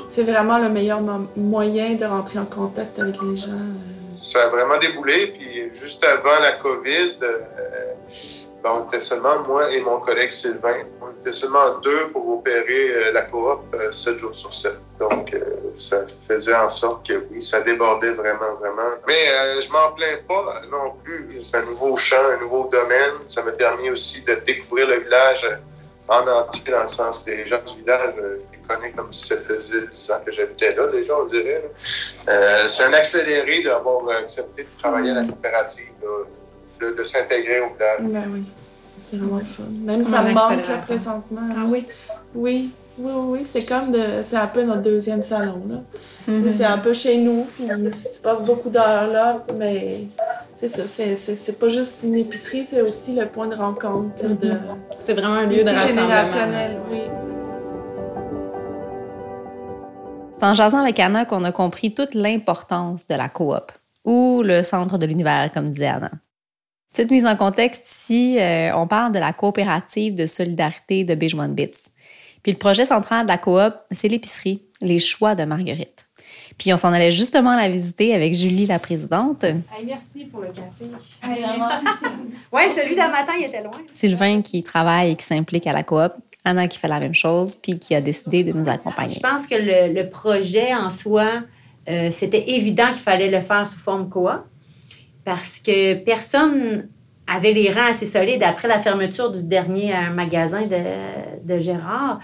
c'est 0.07 0.23
vraiment 0.23 0.57
le 0.59 0.69
meilleur 0.69 1.01
mo- 1.01 1.27
moyen 1.35 1.95
de 1.95 2.05
rentrer 2.05 2.39
en 2.39 2.45
contact 2.45 2.99
avec 2.99 3.15
les 3.21 3.37
gens. 3.37 3.47
euh. 3.51 4.23
ça 4.23 4.43
a 4.43 4.47
vraiment 4.49 4.77
déboulé. 4.79 5.27
Puis 5.37 5.71
juste 5.79 6.03
avant 6.03 6.39
la 6.39 6.53
COVID, 6.53 7.13
euh, 7.23 7.37
ben, 8.63 8.71
on 8.73 8.87
était 8.87 9.01
seulement, 9.01 9.39
moi 9.47 9.71
et 9.71 9.81
mon 9.81 9.99
collègue 9.99 10.31
Sylvain, 10.31 10.83
on 11.01 11.09
était 11.19 11.31
seulement 11.33 11.79
deux 11.79 12.09
pour 12.09 12.29
opérer 12.37 12.91
euh, 12.95 13.11
la 13.11 13.23
coop 13.23 13.61
euh, 13.73 13.91
7 13.91 14.19
jours 14.19 14.35
sur 14.35 14.53
7. 14.53 14.73
Donc, 14.99 15.35
ça 15.77 16.05
faisait 16.27 16.53
en 16.53 16.69
sorte 16.69 17.07
que 17.07 17.23
oui, 17.31 17.41
ça 17.41 17.61
débordait 17.61 18.11
vraiment, 18.11 18.53
vraiment. 18.59 18.91
Mais 19.07 19.61
je 19.61 19.69
m'en 19.71 19.91
plains 19.93 20.19
pas 20.27 20.61
non 20.71 20.93
plus. 21.03 21.39
C'est 21.43 21.57
un 21.57 21.63
nouveau 21.65 21.95
champ, 21.95 22.17
un 22.37 22.39
nouveau 22.39 22.69
domaine. 22.71 23.13
Ça 23.27 23.41
m'a 23.41 23.51
permis 23.51 23.89
aussi 23.89 24.23
de 24.23 24.35
découvrir 24.45 24.87
le 24.87 24.99
village 24.99 25.43
en 26.11 26.27
entier, 26.27 26.71
dans 26.71 26.81
le 26.81 26.87
sens 26.87 27.23
les 27.25 27.45
gens 27.45 27.61
du 27.65 27.79
village, 27.79 28.13
euh, 28.17 28.37
je 28.51 28.57
les 28.57 28.63
connais 28.67 28.91
comme 28.91 29.11
si 29.13 29.27
ça 29.29 29.37
faisait 29.37 29.87
10 29.91 30.11
ans 30.11 30.21
que 30.25 30.31
j'habitais 30.31 30.75
là, 30.75 30.87
déjà, 30.87 31.17
on 31.17 31.25
dirait. 31.25 31.71
Euh, 32.27 32.67
c'est 32.67 32.83
un 32.83 32.93
accéléré 32.93 33.63
d'avoir 33.63 34.07
accepté 34.09 34.63
de 34.63 34.69
travailler 34.77 35.11
à 35.11 35.15
la 35.15 35.23
coopérative, 35.23 35.85
là, 36.03 36.25
de, 36.81 36.95
de 36.95 37.03
s'intégrer 37.03 37.61
au 37.61 37.73
village. 37.73 37.99
Ben 38.01 38.29
oui, 38.33 38.43
c'est 39.03 39.17
vraiment 39.17 39.39
le 39.39 39.45
fun. 39.45 39.63
Même 39.71 40.05
ça 40.05 40.21
me 40.21 40.33
manque 40.33 40.67
là, 40.67 40.77
présentement. 40.79 41.47
Ah 41.55 41.63
oui? 41.65 41.87
Oui, 42.35 42.71
oui, 43.01 43.11
oui, 43.15 43.37
oui, 43.39 43.45
c'est 43.45 43.65
comme 43.65 43.91
de. 43.91 44.21
C'est 44.21 44.37
un 44.37 44.47
peu 44.47 44.63
notre 44.63 44.81
deuxième 44.81 45.23
salon, 45.23 45.61
là. 45.69 45.81
Mhm. 46.27 46.51
C'est 46.51 46.65
un 46.65 46.77
peu 46.77 46.93
chez 46.93 47.17
nous, 47.17 47.45
puis 47.55 47.65
tu 47.67 48.21
passes 48.21 48.41
beaucoup 48.41 48.69
d'heures 48.69 49.07
là, 49.07 49.43
mais 49.57 50.05
c'est 50.57 50.69
ça, 50.69 50.83
c'est- 50.87 51.59
pas 51.59 51.69
juste 51.69 51.99
une 52.03 52.15
épicerie, 52.15 52.63
c'est 52.65 52.81
aussi 52.81 53.13
le 53.15 53.25
point 53.27 53.47
de 53.47 53.55
rencontre 53.55 54.23
là, 54.23 54.29
de 54.29 54.53
C'est 55.05 55.13
vraiment 55.13 55.33
un 55.35 55.45
lieu 55.47 55.63
de 55.63 55.69
rassemblement. 55.69 56.01
générationnel, 56.01 56.77
oui. 56.91 57.01
C'est 60.39 60.45
en 60.47 60.53
jasant 60.53 60.79
avec 60.79 60.99
Anna 60.99 61.25
qu'on 61.25 61.43
a 61.43 61.51
compris 61.51 61.93
toute 61.93 62.13
l'importance 62.15 63.05
de 63.07 63.15
la 63.15 63.29
coop, 63.29 63.71
ou 64.05 64.41
le 64.43 64.63
centre 64.63 64.97
de 64.97 65.05
l'univers, 65.05 65.51
comme 65.53 65.69
disait 65.69 65.87
Anna. 65.87 66.11
Petite 66.93 67.11
mise 67.11 67.25
en 67.25 67.35
contexte 67.35 67.89
ici, 67.89 68.37
euh, 68.39 68.75
on 68.75 68.85
parle 68.85 69.13
de 69.13 69.19
la 69.19 69.31
coopérative 69.33 70.13
de 70.15 70.25
solidarité 70.25 71.03
de 71.05 71.15
Béjoine 71.15 71.53
Bits. 71.53 71.87
Puis 72.43 72.51
le 72.51 72.57
projet 72.57 72.85
central 72.85 73.25
de 73.25 73.27
la 73.27 73.37
coop, 73.37 73.73
c'est 73.91 74.07
l'épicerie, 74.07 74.63
les 74.81 74.99
choix 74.99 75.35
de 75.35 75.43
Marguerite. 75.43 76.07
Puis 76.57 76.73
on 76.73 76.77
s'en 76.77 76.93
allait 76.93 77.11
justement 77.11 77.55
la 77.55 77.69
visiter 77.69 78.13
avec 78.13 78.33
Julie, 78.33 78.65
la 78.65 78.79
présidente, 78.79 79.45
merci 79.85 80.25
pour 80.25 80.41
le 80.41 80.47
café. 80.47 80.85
Oui, 82.51 82.63
celui 82.75 82.95
d'un 82.95 83.09
matin, 83.09 83.33
il 83.39 83.45
était 83.45 83.63
loin. 83.63 83.77
Sylvain 83.91 84.41
qui 84.41 84.61
travaille 84.61 85.11
et 85.11 85.15
qui 85.15 85.25
s'implique 85.25 85.65
à 85.67 85.73
la 85.73 85.83
coop, 85.83 86.13
Anna 86.43 86.67
qui 86.67 86.77
fait 86.77 86.87
la 86.87 86.99
même 86.99 87.13
chose, 87.13 87.55
puis 87.55 87.79
qui 87.79 87.95
a 87.95 88.01
décidé 88.01 88.43
de 88.43 88.51
nous 88.51 88.67
accompagner. 88.67 89.15
Je 89.15 89.19
pense 89.19 89.47
que 89.47 89.55
le, 89.55 89.93
le 89.93 90.09
projet 90.09 90.73
en 90.73 90.91
soi, 90.91 91.43
euh, 91.87 92.09
c'était 92.11 92.51
évident 92.51 92.87
qu'il 92.87 93.01
fallait 93.01 93.31
le 93.31 93.41
faire 93.41 93.67
sous 93.67 93.79
forme 93.79 94.09
coop 94.09 94.43
parce 95.23 95.59
que 95.59 95.95
personne 95.95 96.89
avait 97.35 97.53
les 97.53 97.71
rangs 97.71 97.91
assez 97.91 98.05
solides 98.05 98.43
après 98.43 98.67
la 98.67 98.79
fermeture 98.79 99.31
du 99.31 99.43
dernier 99.43 99.93
euh, 99.93 100.13
magasin 100.13 100.63
de, 100.63 101.53
de 101.53 101.59
Gérard. 101.59 102.19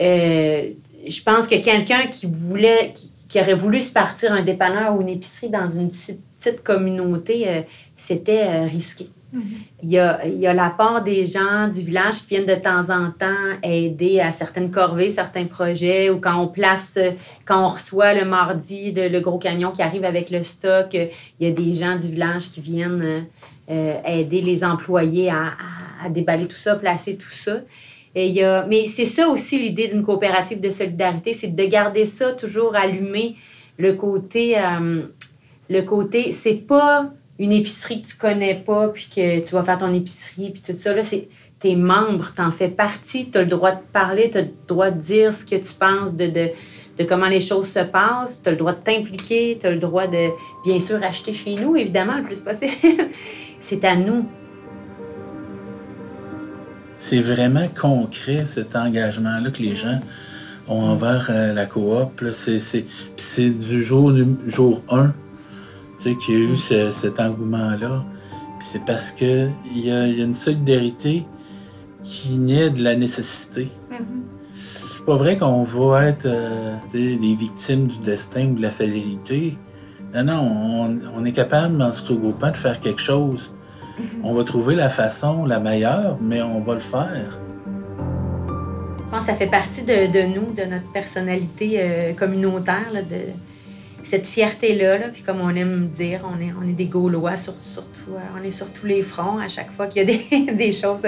Euh, 0.00 0.70
je 1.08 1.22
pense 1.22 1.46
que 1.46 1.56
quelqu'un 1.56 2.06
qui 2.12 2.26
voulait, 2.26 2.92
qui, 2.94 3.12
qui 3.28 3.40
aurait 3.40 3.54
voulu 3.54 3.82
se 3.82 3.92
partir 3.92 4.32
un 4.32 4.42
dépanneur 4.42 4.94
ou 4.94 5.00
une 5.00 5.08
épicerie 5.08 5.50
dans 5.50 5.68
une 5.68 5.90
petite, 5.90 6.20
petite 6.38 6.62
communauté, 6.62 7.48
euh, 7.48 7.62
c'était 7.96 8.44
euh, 8.44 8.64
risqué. 8.66 9.08
Il 9.82 9.90
y, 9.90 9.98
a, 9.98 10.24
il 10.24 10.38
y 10.38 10.46
a 10.46 10.54
la 10.54 10.70
part 10.70 11.02
des 11.02 11.26
gens 11.26 11.68
du 11.68 11.82
village 11.82 12.20
qui 12.20 12.28
viennent 12.28 12.46
de 12.46 12.54
temps 12.54 12.88
en 12.88 13.10
temps 13.10 13.58
aider 13.62 14.18
à 14.18 14.32
certaines 14.32 14.70
corvées, 14.70 15.10
certains 15.10 15.44
projets, 15.44 16.08
ou 16.08 16.20
quand 16.20 16.40
on 16.40 16.48
place, 16.48 16.96
quand 17.44 17.62
on 17.62 17.68
reçoit 17.68 18.14
le 18.14 18.24
mardi 18.24 18.92
le, 18.92 19.08
le 19.08 19.20
gros 19.20 19.36
camion 19.38 19.72
qui 19.72 19.82
arrive 19.82 20.06
avec 20.06 20.30
le 20.30 20.42
stock, 20.42 20.94
il 20.94 21.10
y 21.40 21.46
a 21.46 21.50
des 21.50 21.74
gens 21.74 21.96
du 21.96 22.08
village 22.08 22.50
qui 22.50 22.62
viennent 22.62 23.26
euh, 23.70 24.00
aider 24.04 24.40
les 24.40 24.64
employés 24.64 25.30
à, 25.30 25.52
déballer 26.10 26.46
tout 26.46 26.56
ça, 26.56 26.76
placer 26.76 27.16
tout 27.16 27.32
ça. 27.32 27.60
Et 28.14 28.28
y 28.28 28.42
a, 28.42 28.64
mais 28.66 28.86
c'est 28.86 29.06
ça 29.06 29.28
aussi 29.28 29.58
l'idée 29.58 29.88
d'une 29.88 30.04
coopérative 30.04 30.60
de 30.60 30.70
solidarité, 30.70 31.34
c'est 31.34 31.54
de 31.54 31.64
garder 31.64 32.06
ça 32.06 32.32
toujours 32.32 32.76
allumé, 32.76 33.36
le 33.76 33.92
côté, 33.94 34.56
euh, 34.58 35.02
le 35.68 35.82
côté, 35.82 36.32
c'est 36.32 36.54
pas 36.54 37.10
une 37.38 37.52
épicerie 37.52 38.02
que 38.02 38.08
tu 38.08 38.16
connais 38.16 38.54
pas, 38.54 38.88
puis 38.88 39.08
que 39.14 39.40
tu 39.40 39.52
vas 39.52 39.64
faire 39.64 39.78
ton 39.78 39.92
épicerie, 39.92 40.50
puis 40.50 40.62
tout 40.64 40.78
ça, 40.78 40.94
là, 40.94 41.04
c'est 41.04 41.28
tes 41.60 41.76
membres, 41.76 42.32
t'en 42.36 42.52
fais 42.52 42.68
partie, 42.68 43.30
tu 43.30 43.38
as 43.38 43.42
le 43.42 43.48
droit 43.48 43.72
de 43.72 43.82
parler, 43.92 44.30
tu 44.30 44.38
as 44.38 44.42
le 44.42 44.50
droit 44.66 44.90
de 44.90 45.00
dire 45.00 45.34
ce 45.34 45.44
que 45.44 45.56
tu 45.56 45.74
penses 45.78 46.14
de, 46.14 46.26
de, 46.26 46.50
de 46.98 47.04
comment 47.04 47.28
les 47.28 47.40
choses 47.40 47.68
se 47.68 47.80
passent, 47.80 48.42
tu 48.42 48.48
as 48.48 48.52
le 48.52 48.58
droit 48.58 48.72
de 48.72 48.82
t'impliquer, 48.82 49.58
tu 49.60 49.66
as 49.66 49.70
le 49.70 49.78
droit 49.78 50.06
de, 50.06 50.28
bien 50.64 50.80
sûr, 50.80 51.02
acheter 51.02 51.34
chez 51.34 51.54
nous, 51.54 51.76
évidemment, 51.76 52.16
le 52.18 52.24
plus 52.24 52.40
possible. 52.40 53.10
C'est 53.68 53.84
à 53.84 53.96
nous. 53.96 54.24
C'est 56.98 57.20
vraiment 57.20 57.66
concret 57.80 58.44
cet 58.44 58.74
engagement-là 58.76 59.50
que 59.50 59.62
les 59.62 59.76
gens 59.76 60.00
ont 60.68 60.80
envers 60.82 61.26
euh, 61.30 61.52
la 61.52 61.66
coop. 61.66 62.24
C'est, 62.32 63.50
du 63.50 63.82
jour, 63.82 64.12
du 64.12 64.24
jour 64.46 64.82
1 64.90 65.06
tu 65.98 66.02
sais, 66.02 66.16
qu'il 66.16 66.34
y 66.34 66.36
a 66.36 66.40
eu 66.52 66.56
ce- 66.56 66.92
cet 66.92 67.18
engouement-là. 67.20 68.04
C'est 68.60 68.84
parce 68.84 69.10
qu'il 69.10 69.50
y 69.74 69.88
y 69.88 69.90
a 69.90 70.06
une 70.06 70.34
solidarité 70.34 71.24
qui 72.04 72.36
naît 72.36 72.70
de 72.70 72.82
la 72.82 72.94
nécessité. 72.96 73.70
C'est 74.52 75.04
pas 75.04 75.16
vrai 75.16 75.38
qu'on 75.38 75.64
va 75.64 76.06
être 76.06 76.26
euh, 76.26 76.74
des 76.92 77.16
victimes 77.34 77.88
du 77.88 77.98
destin 77.98 78.46
ou 78.50 78.54
de 78.54 78.62
la 78.62 78.70
fatalité. 78.70 79.56
Non, 80.14 80.24
non, 80.24 80.40
on, 80.40 80.98
on 81.16 81.24
est 81.24 81.32
capable, 81.32 81.80
en 81.82 81.92
se 81.92 82.02
regroupant, 82.06 82.50
de 82.50 82.56
faire 82.56 82.80
quelque 82.80 83.02
chose. 83.02 83.52
On 84.22 84.34
va 84.34 84.44
trouver 84.44 84.74
la 84.74 84.90
façon 84.90 85.44
la 85.44 85.60
meilleure, 85.60 86.18
mais 86.20 86.42
on 86.42 86.60
va 86.60 86.74
le 86.74 86.80
faire. 86.80 87.38
Je 87.66 89.10
pense 89.10 89.20
que 89.20 89.26
ça 89.26 89.34
fait 89.34 89.46
partie 89.46 89.82
de, 89.82 90.26
nous, 90.26 90.52
de 90.52 90.64
notre 90.64 90.90
personnalité 90.92 91.76
euh, 91.78 92.12
communautaire. 92.12 92.92
de... 92.92 93.32
cette 94.02 94.26
fierté-là, 94.26 94.98
là, 94.98 95.08
puis 95.12 95.22
comme 95.22 95.40
on 95.40 95.50
aime 95.50 95.88
dire, 95.88 96.20
on 96.24 96.68
est, 96.68 96.72
des 96.72 96.86
Gaulois, 96.86 97.36
sur, 97.36 97.54
surtout, 97.54 98.12
euh, 98.12 98.38
on 98.38 98.44
est 98.44 98.50
sur 98.50 98.70
tous 98.72 98.86
les 98.86 99.02
fronts. 99.02 99.38
À 99.38 99.48
chaque 99.48 99.72
fois 99.72 99.86
qu'il 99.86 100.08
y 100.08 100.40
a 100.40 100.52
des, 100.52 100.72
choses 100.72 101.06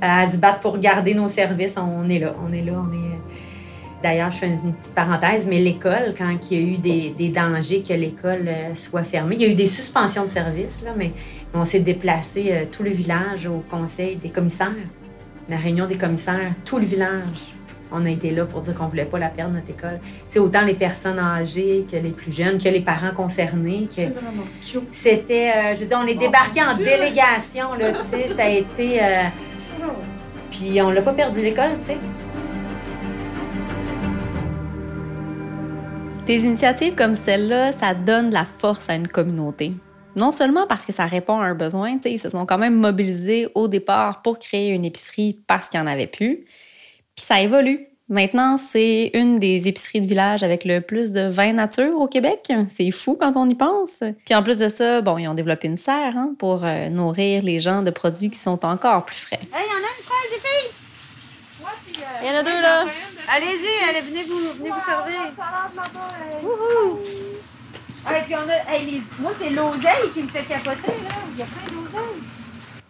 à 0.00 0.30
se 0.30 0.36
battre 0.36 0.60
pour 0.60 0.78
garder 0.78 1.14
nos 1.14 1.28
services, 1.28 1.76
on 1.76 2.08
est 2.08 2.20
là, 2.20 2.34
on 2.46 2.52
est 2.52 2.62
là, 2.62 2.72
on 2.72 2.92
est... 2.92 3.18
D'ailleurs, 4.02 4.30
je 4.30 4.36
fais 4.36 4.48
une, 4.48 4.74
petite 4.74 4.94
parenthèse, 4.94 5.46
mais 5.48 5.58
l'école, 5.58 6.14
quand 6.16 6.30
il 6.50 6.56
y 6.56 6.60
a 6.60 6.74
eu 6.74 6.76
des, 6.76 7.14
des 7.16 7.30
dangers 7.30 7.82
que 7.82 7.94
l'école 7.94 8.46
euh, 8.46 8.74
soit 8.74 9.02
fermée, 9.02 9.36
il 9.36 9.42
y 9.42 9.44
a 9.46 9.48
eu 9.48 9.54
des 9.54 9.66
suspensions 9.66 10.24
de 10.24 10.30
services, 10.30 10.82
là, 10.84 10.90
mais 10.94 11.12
on 11.54 11.64
s'est 11.64 11.80
déplacé 11.80 12.48
euh, 12.50 12.64
tout 12.70 12.82
le 12.82 12.90
village 12.90 13.46
au 13.46 13.62
conseil 13.70 14.16
des 14.16 14.28
commissaires, 14.28 14.72
la 15.48 15.56
réunion 15.56 15.86
des 15.86 15.96
commissaires, 15.96 16.52
tout 16.64 16.78
le 16.78 16.84
village. 16.84 17.54
On 17.92 18.04
a 18.04 18.10
été 18.10 18.32
là 18.32 18.44
pour 18.44 18.60
dire 18.62 18.74
qu'on 18.74 18.88
voulait 18.88 19.04
pas 19.04 19.20
la 19.20 19.28
perdre, 19.28 19.54
notre 19.54 19.70
école. 19.70 20.00
C'est 20.28 20.40
autant 20.40 20.62
les 20.62 20.74
personnes 20.74 21.18
âgées 21.18 21.86
que 21.90 21.96
les 21.96 22.10
plus 22.10 22.32
jeunes, 22.32 22.58
que 22.58 22.68
les 22.68 22.80
parents 22.80 23.12
concernés. 23.14 23.88
Que... 23.94 24.02
C'était, 24.90 25.52
euh, 25.54 25.76
je 25.76 25.82
veux 25.82 25.86
dire, 25.86 26.00
on 26.02 26.06
est 26.08 26.16
débarqué 26.16 26.60
en 26.60 26.76
délégation, 26.76 27.74
là, 27.78 27.92
tu 27.92 28.08
sais, 28.10 28.28
ça 28.30 28.44
a 28.44 28.48
été... 28.48 29.00
euh, 29.00 29.22
Puis 30.50 30.82
on 30.82 30.90
l'a 30.90 31.02
pas 31.02 31.12
perdu 31.12 31.40
l'école, 31.40 31.78
tu 31.82 31.92
sais. 31.92 31.98
Des 36.26 36.44
initiatives 36.46 36.96
comme 36.96 37.14
celle-là, 37.14 37.70
ça 37.70 37.94
donne 37.94 38.30
de 38.30 38.34
la 38.34 38.46
force 38.46 38.90
à 38.90 38.96
une 38.96 39.06
communauté. 39.06 39.74
Non 40.16 40.32
seulement 40.32 40.66
parce 40.66 40.86
que 40.86 40.92
ça 40.92 41.06
répond 41.06 41.40
à 41.40 41.44
un 41.44 41.54
besoin, 41.54 41.96
tu 41.96 42.02
sais, 42.02 42.12
ils 42.12 42.18
se 42.18 42.30
sont 42.30 42.46
quand 42.46 42.58
même 42.58 42.74
mobilisés 42.74 43.48
au 43.54 43.68
départ 43.68 44.22
pour 44.22 44.38
créer 44.38 44.70
une 44.70 44.84
épicerie 44.84 45.40
parce 45.46 45.68
qu'il 45.68 45.80
n'y 45.80 45.86
en 45.86 45.90
avait 45.90 46.06
plus. 46.06 46.44
Puis 47.16 47.24
ça 47.24 47.40
évolue. 47.40 47.88
Maintenant, 48.08 48.58
c'est 48.58 49.10
une 49.14 49.38
des 49.38 49.66
épiceries 49.66 50.02
de 50.02 50.06
village 50.06 50.42
avec 50.42 50.66
le 50.66 50.80
plus 50.80 51.10
de 51.12 51.22
vin 51.22 51.54
nature 51.54 51.98
au 51.98 52.06
Québec. 52.06 52.52
C'est 52.68 52.90
fou 52.90 53.16
quand 53.18 53.32
on 53.36 53.48
y 53.48 53.54
pense. 53.54 54.02
Puis 54.26 54.34
en 54.34 54.42
plus 54.42 54.58
de 54.58 54.68
ça, 54.68 55.00
bon, 55.00 55.16
ils 55.16 55.26
ont 55.26 55.34
développé 55.34 55.68
une 55.68 55.78
serre 55.78 56.12
hein, 56.16 56.34
pour 56.38 56.64
euh, 56.64 56.90
nourrir 56.90 57.42
les 57.42 57.60
gens 57.60 57.82
de 57.82 57.90
produits 57.90 58.28
qui 58.30 58.38
sont 58.38 58.64
encore 58.66 59.06
plus 59.06 59.16
frais. 59.16 59.40
Hey, 59.40 59.64
on 59.70 59.76
a 59.76 59.78
une 59.78 60.04
fraise, 60.04 60.30
les 60.32 60.38
filles! 60.38 60.72
Il 62.22 62.28
y 62.28 62.30
en 62.30 62.40
a 62.40 62.42
deux, 62.42 62.60
là. 62.60 62.84
Allez-y, 63.34 63.88
allez, 63.88 64.02
venez 64.02 64.24
vous, 64.24 64.52
venez 64.58 64.70
vous 64.70 64.84
servir. 64.84 65.32
Wouhou! 66.42 67.00
Ah, 68.06 68.18
et 68.18 68.22
puis 68.22 68.34
on 68.34 68.48
a, 68.48 68.74
hey, 68.76 68.84
les- 68.90 69.02
moi, 69.18 69.32
c'est 69.38 69.50
l'oseille 69.50 70.10
qui 70.12 70.22
me 70.22 70.28
fait 70.28 70.42
capoter, 70.44 70.88
là. 71.04 71.14
Il 71.32 71.38
y 71.38 71.42
a 71.42 71.46
plein 71.46 71.72
d'oseille. 71.74 72.22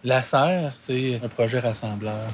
La 0.03 0.21
serre, 0.21 0.73
c'est 0.77 1.19
un 1.23 1.27
projet 1.29 1.59
rassembleur. 1.59 2.27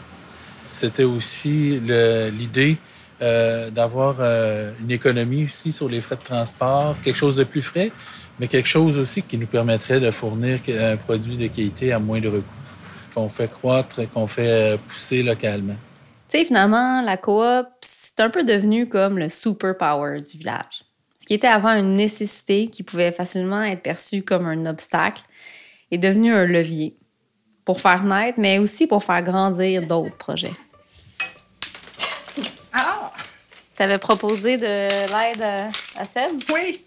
C'était 0.72 1.04
aussi 1.04 1.80
le- 1.80 2.30
l'idée 2.30 2.78
euh, 3.22 3.70
d'avoir 3.70 4.16
euh, 4.20 4.72
une 4.82 4.90
économie 4.92 5.46
aussi 5.46 5.72
sur 5.72 5.88
les 5.88 6.02
frais 6.02 6.16
de 6.16 6.24
transport, 6.24 7.00
quelque 7.02 7.16
chose 7.18 7.36
de 7.36 7.44
plus 7.44 7.62
frais, 7.62 7.92
mais 8.40 8.48
quelque 8.48 8.68
chose 8.68 8.98
aussi 8.98 9.22
qui 9.22 9.38
nous 9.38 9.46
permettrait 9.46 10.00
de 10.00 10.10
fournir 10.10 10.60
un 10.70 10.98
produit 10.98 11.38
de 11.38 11.46
qualité 11.48 11.94
à 11.94 12.00
moindre 12.00 12.32
coût, 12.40 12.44
qu'on 13.14 13.30
fait 13.30 13.48
croître, 13.52 14.10
qu'on 14.12 14.26
fait 14.26 14.74
euh, 14.74 14.78
pousser 14.88 15.22
localement. 15.22 15.76
Tu 16.30 16.40
sais, 16.40 16.46
finalement, 16.46 17.02
la 17.02 17.18
coop, 17.18 17.68
c'est 17.82 18.20
un 18.22 18.30
peu 18.32 18.44
devenu 18.44 18.90
comme 18.90 19.20
le 19.20 19.30
superpower 19.30 20.18
du 20.18 20.38
village. 20.40 20.84
Ce 21.22 21.28
qui 21.28 21.36
était 21.36 21.46
avant 21.46 21.76
une 21.76 21.94
nécessité 21.94 22.68
qui 22.68 22.82
pouvait 22.82 23.12
facilement 23.12 23.62
être 23.62 23.84
perçue 23.84 24.24
comme 24.24 24.48
un 24.48 24.66
obstacle 24.66 25.22
est 25.92 26.00
devenu 26.00 26.34
un 26.34 26.46
levier 26.48 26.96
pour 27.64 27.80
faire 27.80 28.04
naître, 28.04 28.40
mais 28.40 28.58
aussi 28.58 28.88
pour 28.88 29.04
faire 29.04 29.22
grandir 29.22 29.86
d'autres 29.86 30.18
projets. 30.18 30.54
Ah! 32.74 33.12
T'avais 33.76 34.00
proposé 34.00 34.58
de 34.58 34.66
l'aide 34.66 35.44
à, 35.44 35.68
à 36.02 36.06
Seb? 36.06 36.42
Oui! 36.52 36.84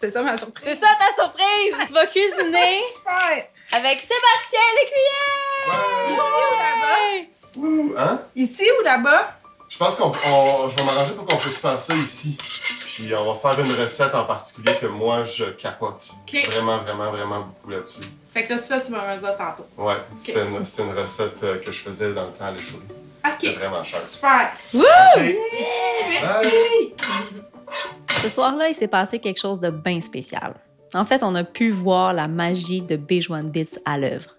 C'est 0.00 0.12
ça 0.12 0.22
ma 0.22 0.38
surprise. 0.38 0.66
C'est 0.66 0.80
ça 0.80 0.86
ta 0.98 1.22
surprise! 1.22 1.74
Tu 1.88 1.92
vas 1.92 2.06
cuisiner 2.06 2.80
Super! 2.94 3.48
avec 3.72 4.00
Sébastien 4.00 4.60
Lécuyer! 4.80 6.08
Ici 6.08 6.18
ou 6.24 6.56
là-bas? 6.56 7.26
Ouh, 7.58 7.94
hein? 7.98 8.22
Ici 8.34 8.64
ou 8.80 8.82
là-bas? 8.82 9.37
Je 9.68 9.76
pense 9.76 9.96
qu'on 9.96 10.12
on- 10.26 10.70
je 10.70 10.76
vais 10.76 10.84
m'arranger 10.84 11.12
pour 11.12 11.26
qu'on 11.26 11.36
puisse 11.36 11.58
faire 11.58 11.78
ça 11.78 11.94
ici. 11.94 12.36
Puis 12.94 13.14
on 13.14 13.34
va 13.34 13.38
faire 13.54 13.64
une 13.64 13.72
recette 13.72 14.14
en 14.14 14.24
particulier 14.24 14.72
que 14.80 14.86
moi 14.86 15.24
je 15.24 15.44
capote. 15.44 16.02
OK. 16.26 16.46
Vraiment, 16.50 16.78
vraiment, 16.78 17.10
vraiment 17.10 17.40
beaucoup 17.40 17.70
là-dessus. 17.70 18.00
Fait 18.32 18.44
que 18.46 18.58
ça, 18.58 18.80
tu 18.80 18.90
vas 18.92 19.14
me 19.14 19.20
dire 19.20 19.36
tantôt. 19.36 19.66
Ouais, 19.76 19.96
c'était 20.16 20.42
une, 20.44 20.64
c'était 20.64 20.82
une 20.84 20.98
recette 20.98 21.42
euh, 21.42 21.58
que 21.58 21.70
je 21.70 21.80
faisais 21.80 22.12
dans 22.12 22.24
le 22.24 22.32
temps 22.32 22.46
à. 22.46 22.52
C'était 23.38 23.50
OK. 23.50 23.58
vraiment 23.58 23.84
cher. 23.84 24.00
Super! 24.02 24.52
Bye. 24.72 25.38
Ce 28.22 28.28
soir-là, 28.28 28.68
il 28.68 28.74
s'est 28.74 28.88
passé 28.88 29.18
quelque 29.18 29.40
chose 29.40 29.60
de 29.60 29.70
bien 29.70 30.00
spécial. 30.00 30.54
En 30.94 31.04
fait, 31.04 31.22
on 31.22 31.34
a 31.34 31.44
pu 31.44 31.70
voir 31.70 32.14
la 32.14 32.28
magie 32.28 32.80
de 32.80 32.96
Bejuan 32.96 33.44
Bits 33.44 33.74
à 33.84 33.98
l'œuvre. 33.98 34.30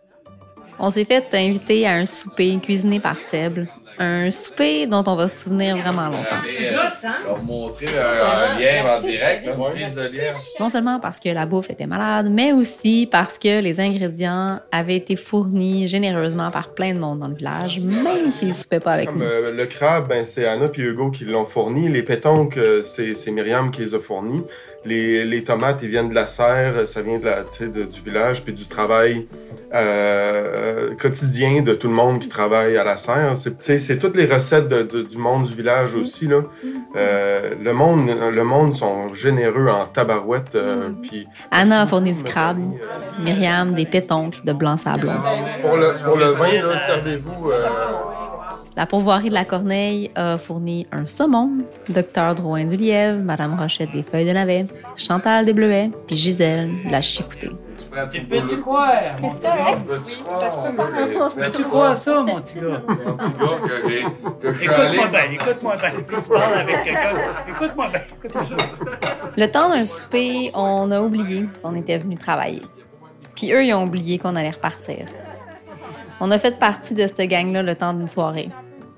On 0.80 0.92
s'est 0.92 1.06
fait 1.06 1.28
inviter 1.34 1.86
à 1.86 1.92
un 1.94 2.06
souper 2.06 2.58
cuisiné 2.62 3.00
par 3.00 3.18
Seb, 3.18 3.68
un 4.00 4.32
souper 4.32 4.88
dont 4.88 5.04
on 5.08 5.16
va 5.16 5.28
se 5.28 5.44
souvenir 5.44 5.76
vraiment 5.78 6.06
longtemps. 6.08 6.38
Je 6.48 6.64
vais 6.64 7.36
vous 7.36 7.44
montrer 7.46 7.86
un, 7.88 8.54
un 8.56 8.58
lièvre 8.60 8.88
en 8.98 9.02
direct, 9.02 9.46
là, 9.46 9.54
une 9.54 9.72
prise 9.72 9.94
de 9.96 10.02
lièvre. 10.18 10.40
Non 10.60 10.70
seulement 10.70 11.00
parce 11.02 11.20
que 11.20 11.30
la 11.30 11.46
bouffe 11.46 11.70
était 11.70 11.86
malade, 11.86 12.28
mais 12.32 12.54
aussi 12.54 13.08
parce 13.12 13.38
que 13.38 13.60
les 13.60 13.80
ingrédients 13.80 14.60
avaient 14.72 14.96
été 14.96 15.16
fournis 15.18 15.88
généreusement 15.90 16.50
par 16.50 16.70
plein 16.70 16.94
de 16.94 17.00
monde 17.00 17.20
dans 17.20 17.28
le 17.28 17.36
village, 17.36 17.80
même 17.82 18.32
s'ils 18.32 18.54
soupaient 18.54 18.80
pas 18.80 18.94
avec 18.94 19.08
Comme 19.10 19.20
nous. 19.20 19.26
euh, 19.26 19.52
le 19.52 19.66
crabe, 19.66 20.08
ben, 20.08 20.24
c'est 20.26 20.46
Anna 20.48 20.68
et 20.74 20.82
Hugo 20.82 21.12
qui 21.12 21.26
l'ont 21.26 21.46
fourni. 21.46 21.90
Les 21.90 22.04
pétonques, 22.04 22.58
euh, 22.58 22.82
c'est 22.84 23.16
c'est 23.16 23.32
Myriam 23.32 23.70
qui 23.72 23.82
les 23.82 23.94
a 23.96 24.00
fournis. 24.00 24.44
Les, 24.86 25.26
les 25.26 25.44
tomates, 25.44 25.80
ils 25.84 25.90
viennent 25.90 26.08
de 26.10 26.16
la 26.16 26.26
serre, 26.26 26.88
ça 26.88 27.02
vient 27.02 27.20
de 27.20 27.26
la, 27.26 27.44
de- 27.60 27.84
du 27.84 28.00
village, 28.00 28.46
puis 28.46 28.54
du 28.54 28.66
travail 28.66 29.28
euh, 29.74 30.96
quotidien 30.96 31.62
de 31.62 31.74
tout 31.74 31.88
le 31.90 31.94
monde 31.94 32.20
qui 32.20 32.30
travaille 32.30 32.78
à 32.78 32.84
la 32.84 32.96
serre. 32.98 33.34
C'est 33.60 33.89
c'est 33.90 33.98
toutes 33.98 34.16
les 34.16 34.28
recettes 34.28 34.68
de- 34.70 34.84
de- 34.84 35.02
du 35.02 35.18
monde 35.18 35.46
du 35.46 35.56
village 35.56 35.96
aussi. 35.96 36.28
Là. 36.28 36.42
Euh, 36.96 37.56
le, 37.60 37.74
monde, 37.74 38.08
le 38.40 38.44
monde 38.44 38.76
sont 38.76 39.14
généreux 39.16 39.68
en 39.68 39.86
tabarouette. 39.88 40.54
euh, 40.54 40.90
puis 41.02 41.26
Anna 41.50 41.82
a 41.82 41.88
fourni 41.88 42.14
du 42.14 42.24
crabe, 42.24 42.60
Myriam 43.20 43.74
des 43.74 43.86
pétoncles 43.86 44.42
de 44.46 44.54
blanc 44.54 44.78
sablon. 44.78 45.14
pour 45.64 45.76
le, 45.76 46.04
pour 46.06 46.18
le 46.18 46.26
vin, 46.28 46.78
servez-vous... 46.86 47.50
euh, 47.50 47.66
La 48.78 48.86
pourvoirie 48.86 49.30
de 49.30 49.34
la 49.34 49.44
Corneille 49.46 50.12
a 50.16 50.38
fourni 50.38 50.86
un 50.92 51.06
saumon, 51.08 51.50
Docteur 51.90 52.36
Drouin 52.36 52.66
du 52.66 52.78
Lièvre, 52.78 53.20
Madame 53.24 53.60
Rochette 53.60 53.92
des 53.92 54.04
Feuilles 54.04 54.28
de 54.28 54.34
Navet, 54.34 54.68
Chantal 54.96 55.46
des 55.46 55.54
Bleuets, 55.54 55.90
puis 56.06 56.16
Gisèle 56.16 56.70
de 56.86 56.92
la 56.92 57.02
Chicoutée. 57.02 57.50
Tu 58.12 58.22
peux-tu 58.22 58.58
croire, 58.62 58.92
mon 59.22 59.32
petit 59.32 59.42
gars? 59.48 59.78
Peux-tu 59.88 60.18
croire, 60.24 60.72
mon 60.72 60.86
gars? 60.86 61.30
Peux-tu 61.36 61.64
croire 61.64 61.96
ça, 61.98 62.24
mon 62.24 62.42
petit 62.42 62.60
gars? 62.60 62.82
Mon 62.88 63.14
petit 63.16 63.32
gars 63.40 63.68
que 63.68 63.90
j'ai- 63.90 64.66
Écoute-moi 64.66 65.08
bien, 65.08 65.24
écoute-moi 65.32 65.76
bien. 65.76 65.92
Tu 66.22 66.30
parles 66.30 66.54
avec 66.54 66.84
quelqu'un. 66.84 67.12
Écoute-moi 67.50 67.88
bien, 67.90 68.02
écoute-moi 68.24 68.44
bien. 68.44 68.68
Le 69.38 69.52
temps 69.52 69.70
d'un 69.70 69.84
souper, 69.86 70.52
on 70.54 70.92
a 70.92 71.02
oublié 71.02 71.46
qu'on 71.62 71.76
était 71.76 71.98
venu 71.98 72.16
travailler. 72.18 72.62
Puis 73.36 73.52
eux, 73.54 73.64
ils 73.66 73.74
ont 73.74 73.84
oublié 73.84 74.20
qu'on 74.20 74.36
allait 74.36 74.52
repartir. 74.52 75.06
On 76.20 76.30
a 76.32 76.38
fait 76.38 76.60
partie 76.60 76.94
de 76.94 77.08
cette 77.08 77.22
gang-là 77.22 77.64
le 77.64 77.76
temps 77.76 77.94
d'une 77.94 78.08
soirée. 78.08 78.50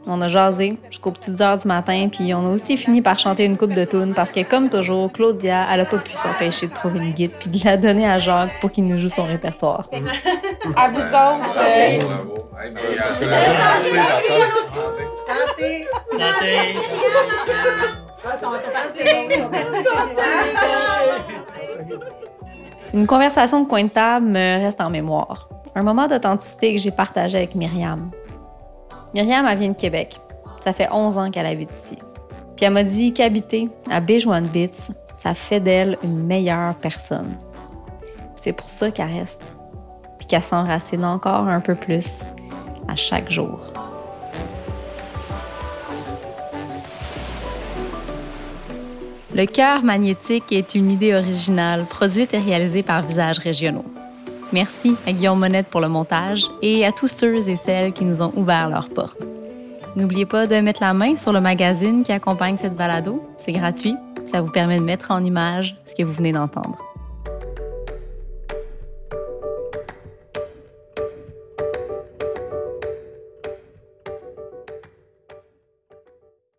On 0.08 0.20
a 0.20 0.28
jasé 0.28 0.78
jusqu'aux 0.90 1.12
petites 1.12 1.40
heures 1.42 1.58
du 1.60 1.68
matin, 1.68 2.08
puis 2.12 2.34
on 2.34 2.46
a 2.46 2.50
aussi 2.50 2.76
fini 2.76 3.02
par 3.04 3.20
chanter 3.20 3.46
une 3.46 3.56
coupe 3.56 3.74
de 3.74 3.86
tunes 3.86 4.14
parce 4.16 4.32
que, 4.32 4.42
comme 4.42 4.70
toujours, 4.70 5.12
Claudia, 5.12 5.68
elle 5.72 5.82
a 5.82 5.86
pas 5.86 6.00
pu 6.00 6.14
s'empêcher 6.16 6.68
de 6.68 6.74
trouver 6.74 7.00
une 7.00 7.12
guide 7.12 7.32
puis 7.40 7.50
de 7.50 7.64
la 7.64 7.78
donner 7.78 8.10
à 8.10 8.18
Jacques 8.18 8.60
pour 8.60 8.72
qu'il 8.72 8.88
nous 8.88 8.98
joue 8.98 9.10
son 9.10 9.26
répertoire. 9.26 9.88
À 10.76 10.90
vous 10.90 11.00
autres. 11.00 11.60
euh, 11.60 12.00
Bravo, 12.00 12.48
la- 12.96 13.14
Santé! 15.28 15.88
Santé. 16.18 16.76
Ah. 20.56 21.92
Une 22.94 23.08
conversation 23.08 23.64
de 23.64 23.68
coin 23.68 23.84
de 23.84 23.90
table 23.90 24.26
me 24.28 24.62
reste 24.64 24.82
en 24.82 24.90
mémoire. 24.90 25.48
Un 25.76 25.84
moment 25.84 26.08
d'authenticité 26.08 26.74
que 26.76 26.82
j'ai 26.82 26.92
partagé 26.92 27.38
avec 27.38 27.56
Myriam. 27.56 28.12
Myriam, 29.14 29.46
elle 29.46 29.58
vient 29.58 29.70
de 29.70 29.76
Québec. 29.76 30.20
Ça 30.64 30.72
fait 30.74 30.88
11 30.90 31.18
ans 31.18 31.32
qu'elle 31.32 31.46
habite 31.46 31.74
ici. 31.74 31.98
Puis 32.56 32.66
elle 32.66 32.74
m'a 32.74 32.84
dit 32.84 33.14
qu'habiter 33.14 33.70
à 33.90 34.00
Béjoine 34.00 34.48
Bits, 34.48 34.70
ça 35.16 35.34
fait 35.34 35.60
d'elle 35.60 35.98
une 36.04 36.24
meilleure 36.24 36.76
personne. 36.76 37.38
C'est 38.36 38.54
pour 38.54 38.70
ça 38.70 38.90
qu'elle 38.90 39.12
reste. 39.12 39.42
Puis 40.18 40.28
qu'elle 40.28 40.44
s'enracine 40.44 41.04
encore 41.04 41.48
un 41.48 41.60
peu 41.60 41.76
plus 41.76 42.24
à 42.88 42.96
chaque 42.96 43.30
jour. 43.30 43.74
Le 49.34 49.46
cœur 49.46 49.84
magnétique 49.84 50.52
est 50.52 50.76
une 50.76 50.92
idée 50.92 51.14
originale 51.14 51.86
produite 51.86 52.34
et 52.34 52.38
réalisée 52.38 52.84
par 52.84 53.02
Visages 53.02 53.40
Régionaux. 53.40 53.86
Merci 54.54 54.96
à 55.08 55.14
Guillaume 55.14 55.40
Monette 55.40 55.68
pour 55.68 55.80
le 55.80 55.88
montage 55.88 56.46
et 56.62 56.86
à 56.86 56.92
tous 56.92 57.08
ceux 57.08 57.48
et 57.48 57.56
celles 57.56 57.94
qui 57.94 58.04
nous 58.04 58.22
ont 58.22 58.34
ouvert 58.36 58.70
leurs 58.70 58.90
portes. 58.90 59.22
N'oubliez 59.96 60.26
pas 60.26 60.48
de 60.48 60.56
mettre 60.60 60.82
la 60.82 60.94
main 60.94 61.18
sur 61.18 61.32
le 61.32 61.42
magazine 61.42 62.04
qui 62.04 62.12
accompagne 62.12 62.58
cette 62.58 62.76
balado. 62.76 63.24
C'est 63.38 63.52
gratuit. 63.52 63.96
Ça 64.26 64.42
vous 64.42 64.52
permet 64.52 64.80
de 64.80 64.84
mettre 64.84 65.12
en 65.12 65.24
image 65.24 65.76
ce 65.86 65.96
que 65.96 66.04
vous 66.04 66.14
venez 66.14 66.34
d'entendre. 66.34 66.91